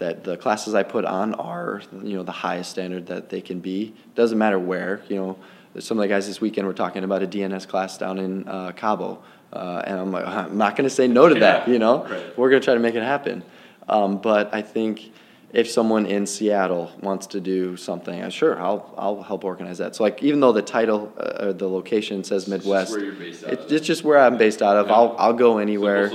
[0.03, 3.61] that the classes I put on are you know the highest standard that they can
[3.61, 3.95] be.
[4.17, 5.39] Doesn't matter where you know.
[5.79, 8.73] Some of the guys this weekend were talking about a DNS class down in uh,
[8.73, 9.23] Cabo,
[9.55, 11.67] uh, and I'm like, I'm not going to say no to that.
[11.67, 12.37] You know, right.
[12.39, 13.43] we're going to try to make it happen.
[13.89, 15.13] Um, but I think
[15.53, 19.95] if someone in Seattle wants to do something, uh, sure, I'll I'll help organize that.
[19.97, 23.05] So like even though the title uh, or the location says It's just Midwest, where
[23.05, 23.73] you're based out it's, of.
[23.73, 24.87] it's just where I'm based out of.
[24.89, 24.95] Yeah.
[24.95, 26.11] I'll I'll go anywhere.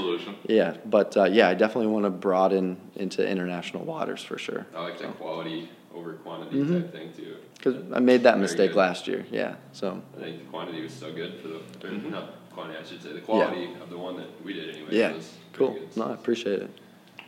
[0.47, 4.65] Yeah, but uh, yeah, I definitely want to broaden into international waters for sure.
[4.75, 6.81] I like that quality over quantity Mhm.
[6.83, 7.35] type thing too.
[7.55, 8.77] Because I made that mistake good.
[8.77, 9.25] last year.
[9.31, 12.11] Yeah, so I think the quantity was so good for the, Mhm.
[12.11, 14.89] not quantity, I should say, the quality of the one that we did anyway.
[14.91, 15.77] yeah, was cool.
[15.95, 16.69] No, I appreciate it.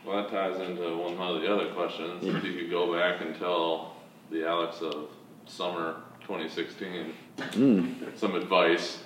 [0.05, 2.23] Well, that ties into one of the other questions.
[2.25, 3.95] If you could go back and tell
[4.31, 5.09] the Alex of
[5.45, 7.13] summer 2016
[7.53, 8.17] Mm.
[8.17, 8.99] some advice,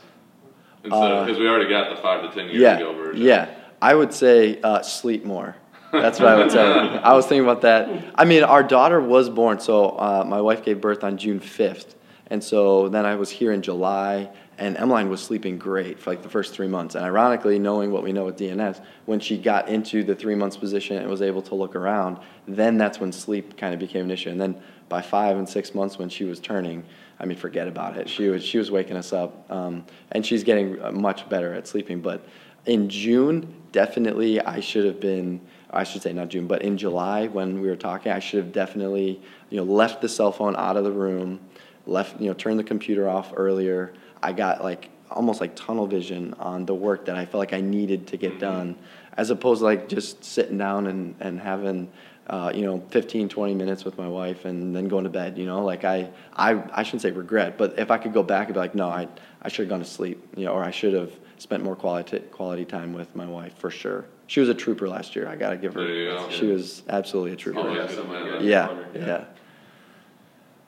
[0.84, 3.24] instead Uh, because we already got the five to ten years yeah, ago version.
[3.24, 3.48] Yeah,
[3.82, 5.56] I would say uh, sleep more.
[5.92, 6.60] That's what I would say.
[6.60, 7.88] I was thinking about that.
[8.16, 11.94] I mean, our daughter was born, so uh, my wife gave birth on June 5th.
[12.28, 16.22] And so then I was here in July, and Emmeline was sleeping great for like
[16.22, 16.96] the first three months.
[16.96, 20.58] And ironically, knowing what we know with DNS, when she got into the three months
[20.58, 24.12] position and was able to look around, then that's when sleep kind of became an
[24.12, 24.30] issue.
[24.30, 26.84] And then by five and six months, when she was turning,
[27.20, 28.10] I mean, forget about it.
[28.10, 31.68] She was she was waking us up, um, and she's getting uh, much better at
[31.68, 32.02] sleeping.
[32.02, 32.26] But
[32.66, 35.42] in June, definitely, I should have been.
[35.72, 38.54] I should say not June, but in July when we were talking, I should have
[38.54, 41.40] definitely, you know, left the cell phone out of the room,
[41.88, 43.92] left, you know, turned the computer off earlier.
[44.24, 47.62] I got like almost like tunnel vision on the work that I felt like I
[47.62, 48.76] needed to get done,
[49.18, 51.92] as opposed to like just sitting down and and having
[52.28, 55.46] uh, you know, 15, 20 minutes with my wife and then going to bed, you
[55.46, 58.54] know, like I, I, I shouldn't say regret, but if I could go back and
[58.54, 59.10] be like, no, I,
[59.42, 62.20] I should have gone to sleep, you know, or I should have spent more quality,
[62.20, 64.06] quality time with my wife for sure.
[64.28, 65.28] She was a trooper last year.
[65.28, 66.30] I got to give her, There you go.
[66.30, 67.60] she was absolutely a trooper.
[67.60, 67.88] Oh, yeah, yeah.
[67.88, 68.42] something like that.
[68.42, 69.26] yeah, Wonder, yeah.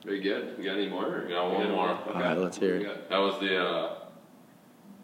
[0.06, 0.54] Very good.
[0.56, 1.04] You got any more?
[1.04, 1.88] or- We got one more.
[1.90, 2.10] Okay.
[2.14, 2.84] All right, let's hear it.
[2.84, 3.08] got?
[3.10, 3.58] That was the.
[3.60, 3.94] Uh,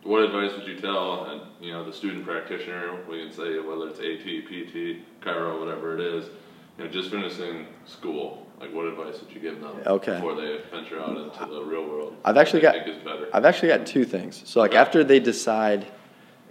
[0.05, 2.99] what advice would you tell, uh, you know, the student practitioner?
[3.11, 6.27] We can say whether it's AT, PT, chiro, whatever it is.
[6.79, 8.47] You know, just finishing school.
[8.61, 10.15] Like, what advice would you give them Okay.
[10.15, 12.15] before they venture out into the real world?
[12.25, 13.29] I've actually got- they think is better.
[13.33, 14.41] I've actually got two things.
[14.45, 14.79] So like Okay.
[14.79, 15.85] after they decide,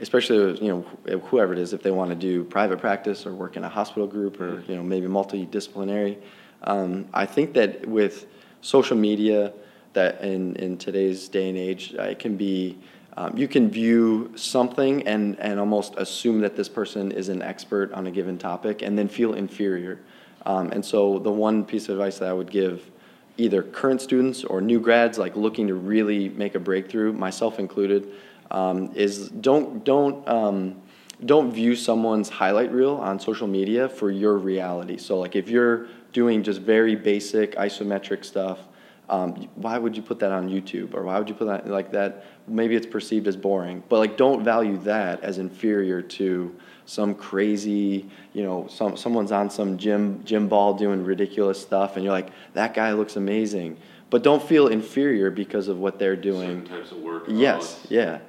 [0.01, 3.55] especially you know whoever it is, if they want to do private practice or work
[3.55, 6.17] in a hospital group or you know maybe multidisciplinary,
[6.65, 8.27] um, I think that with
[8.61, 9.53] social media,
[9.93, 12.77] that in in today's day and age, uh, it can be.
[13.17, 17.91] Um, you can view something and, and almost assume that this person is an expert
[17.91, 19.99] on a given topic and then feel inferior.
[20.45, 22.89] Um, and so, the one piece of advice that I would give
[23.37, 28.07] either current students or new grads like looking to really make a breakthrough, myself included,
[28.49, 30.81] um, is don't don't um,
[31.25, 34.97] don't view someone's highlight reel on social media for your reality.
[34.97, 38.59] So like if you're doing just very basic isometric stuff,
[39.09, 41.91] um, why would you put that on YouTube or why would you put that like
[41.91, 42.25] that?
[42.47, 46.55] Maybe it's perceived as boring, but like don't value that as inferior to
[46.85, 52.03] some crazy, you know, some someone's on some gym gym ball doing ridiculous stuff, and
[52.05, 53.77] you're like, that guy looks amazing,
[54.09, 56.65] but don't feel inferior because of what they're Certain doing.
[56.65, 57.23] types of work.
[57.27, 58.19] Yes, yeah.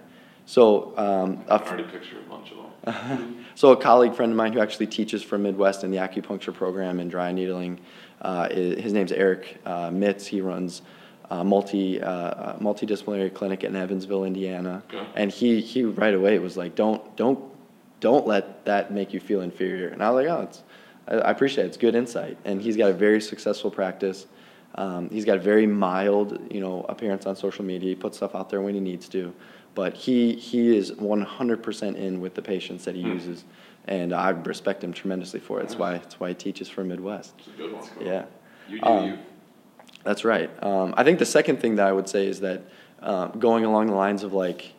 [0.47, 3.45] So um, I a can already picture a bunch of them.
[3.55, 6.99] so a colleague friend of mine who actually teaches from Midwest in the acupuncture program
[7.01, 7.79] and dry needling,
[8.23, 10.27] uh, i- his name's Eric uh, Mitz.
[10.27, 10.83] He runs
[11.31, 15.07] a multi uh, uh, multidisciplinary clinic in Evansville, Indiana, Okay.
[15.15, 17.39] and he he right away was like, don't don't
[18.01, 19.89] don't let that make you feel inferior.
[19.89, 20.63] And I was like, oh, it's
[21.07, 21.69] I, I appreciate it.
[21.69, 24.27] It's good insight, and he's got a very successful practice.
[24.75, 27.91] Um, he's got a very mild, you know, appearance on social media.
[27.91, 29.33] He puts stuff out there when he needs to,
[29.75, 33.13] but he he is 100% in with the patients that he Hmm.
[33.13, 33.45] uses,
[33.87, 35.63] and I respect him tremendously for it.
[35.63, 37.35] That's why that's why he teaches for Midwest.
[37.39, 37.85] It's a good one.
[38.01, 38.25] Yeah.
[38.69, 39.19] You do Um, you.
[40.05, 40.51] That's right.
[40.63, 42.63] Um, I think the second thing that I would say is that
[43.03, 44.73] um, going along the lines of like,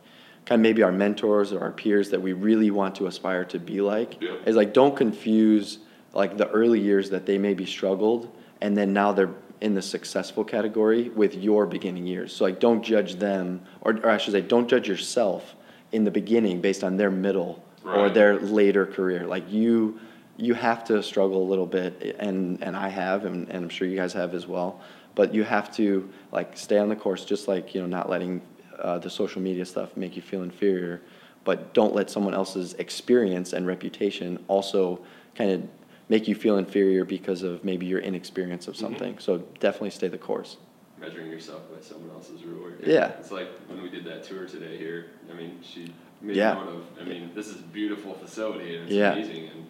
[0.46, 3.60] kind of maybe our mentors or our peers that we really want to aspire to
[3.60, 4.36] be like, Yeah.
[4.46, 5.80] is like don't confuse
[6.14, 8.30] like the early years that they maybe struggled
[8.62, 9.32] and then now they're
[9.64, 12.36] in the successful category with your beginning years.
[12.36, 15.56] So like don't judge them, or, or I should say, don't judge yourself
[15.94, 19.26] in the beginning based on their middle or their later career.
[19.26, 20.02] Like you,
[20.36, 23.88] you have to struggle a little bit, and and I have, and, and I'm sure
[23.88, 24.82] you guys have as well.
[25.16, 28.42] But you have to like stay on the course, just like you know, not letting
[28.80, 31.02] uh, the social media stuff make you feel inferior.
[31.46, 35.00] But don't let someone else's experience and reputation also
[35.36, 35.62] kind of
[36.14, 39.18] make you feel inferior because of maybe your inexperience of something.
[39.18, 40.58] So definitely stay the course.
[41.00, 42.72] measuring yourself by someone else's ruler.
[42.86, 43.08] Yeah.
[43.20, 45.08] It's like when we did that tour today here.
[45.30, 45.92] I mean, she
[46.22, 46.54] made Yeah.
[46.54, 46.84] note of.
[47.02, 49.12] I mean, this is a beautiful facility and it's Yeah.
[49.12, 49.66] amazing, and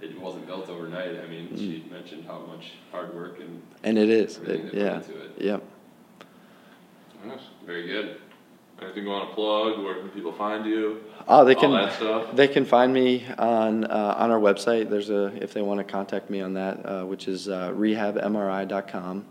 [0.00, 1.12] it wasn't built overnight.
[1.24, 1.58] I mean, Mm.
[1.58, 4.38] she mentioned how much hard work and And it is.
[4.38, 4.96] It, yeah.
[4.96, 5.30] into it.
[5.38, 5.62] Yep.
[7.66, 8.16] Very good.
[8.82, 9.82] Anything you want to plug?
[9.84, 11.00] Where can people find you?
[11.28, 11.72] Oh, they All can.
[11.72, 12.34] that stuff.
[12.34, 14.90] They can find me on uh, on our website.
[14.90, 19.24] There's a if they want to contact me on that, uh, which is uh, rehabmri.com.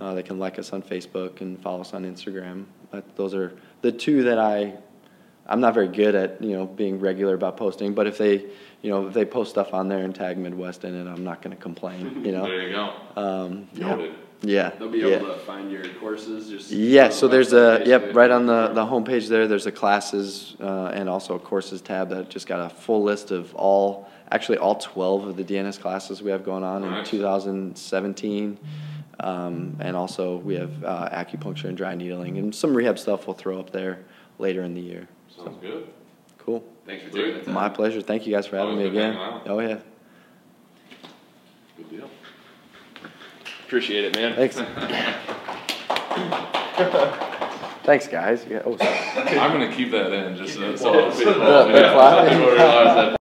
[0.00, 2.64] Uh, they can like us on Facebook and follow us on Instagram.
[2.90, 4.74] But those are the two that I.
[5.50, 8.44] I'm not very good at you know being regular about posting, but if they
[8.82, 11.42] you know if they post stuff on there and tag Midwest in it, I'm not
[11.42, 12.24] going to complain.
[12.24, 12.42] You know.
[12.46, 12.92] There you go.
[13.16, 14.08] Um, yeah.
[14.42, 14.70] Yeah.
[14.70, 15.16] They'll be yeah.
[15.16, 16.48] able to find your courses.
[16.48, 20.56] Just Yeah, so there's a, yep, right on the, the homepage there, there's a classes,
[20.60, 24.58] uh, and also a courses tab that just got a full list of all, actually
[24.58, 27.08] all twelve of the DNS classes we have going on in Nice.
[27.08, 28.58] two thousand seventeen.
[29.20, 33.34] Um, and also we have, uh, acupuncture and dry needling, and some rehab stuff we'll
[33.34, 34.04] throw up there
[34.38, 35.08] later in the year.
[35.36, 35.88] Sounds good.
[36.38, 36.64] Cool.
[36.86, 37.46] Thanks for doing it.
[37.48, 39.40] My pleasure, thank you guys for having me Always good again.
[39.46, 39.78] Oh, yeah,
[41.76, 42.10] Good deal.
[43.68, 44.34] Appreciate it, man.
[44.34, 44.56] thanks.
[47.84, 48.46] Thanks, guys.
[48.48, 49.38] Yeah, oh, sorry.
[49.38, 52.38] I'm gonna keep that in just so, so The- the clapping?
[52.38, 53.17] people realize that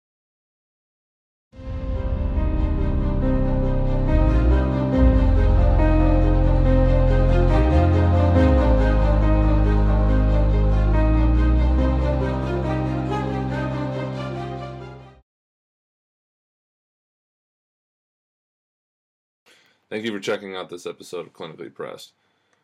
[19.97, 22.13] Thank you for checking out this episode of Clinically Pressed.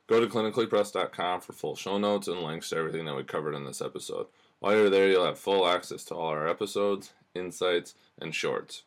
[0.07, 3.65] Go to clinicallypressed.com for full show notes and links to everything that we covered in
[3.65, 4.27] this episode.
[4.59, 8.83] While you're there, you'll have full access to all our episodes, insights, and shorts.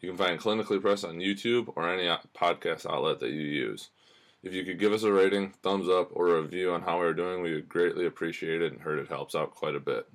[0.00, 3.90] You can find Clinically Pressed on YouTube or any podcast outlet that you use.
[4.42, 7.14] If you could give us a rating, thumbs up, or a review on how we're
[7.14, 10.08] doing, we would greatly appreciate it and heard it helps out quite a bit.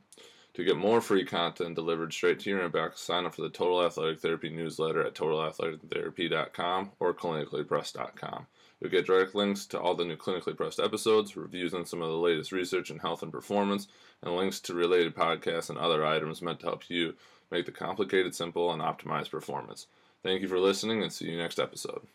[0.56, 3.86] To get more free content delivered straight to your inbox, sign up for the Total
[3.86, 8.48] Athletic Therapy newsletter at totalathletictherapy.com or clinicallypressed.com.
[8.80, 12.10] You'll get direct links to all the new Clinically Pressed episodes, reviews on some of
[12.10, 13.88] the latest research in health and performance,
[14.22, 17.14] and links to related podcasts and other items meant to help you
[17.52, 19.88] make the complicated simple and optimize performance.
[20.24, 22.08] Thank you for listening and see you next episode.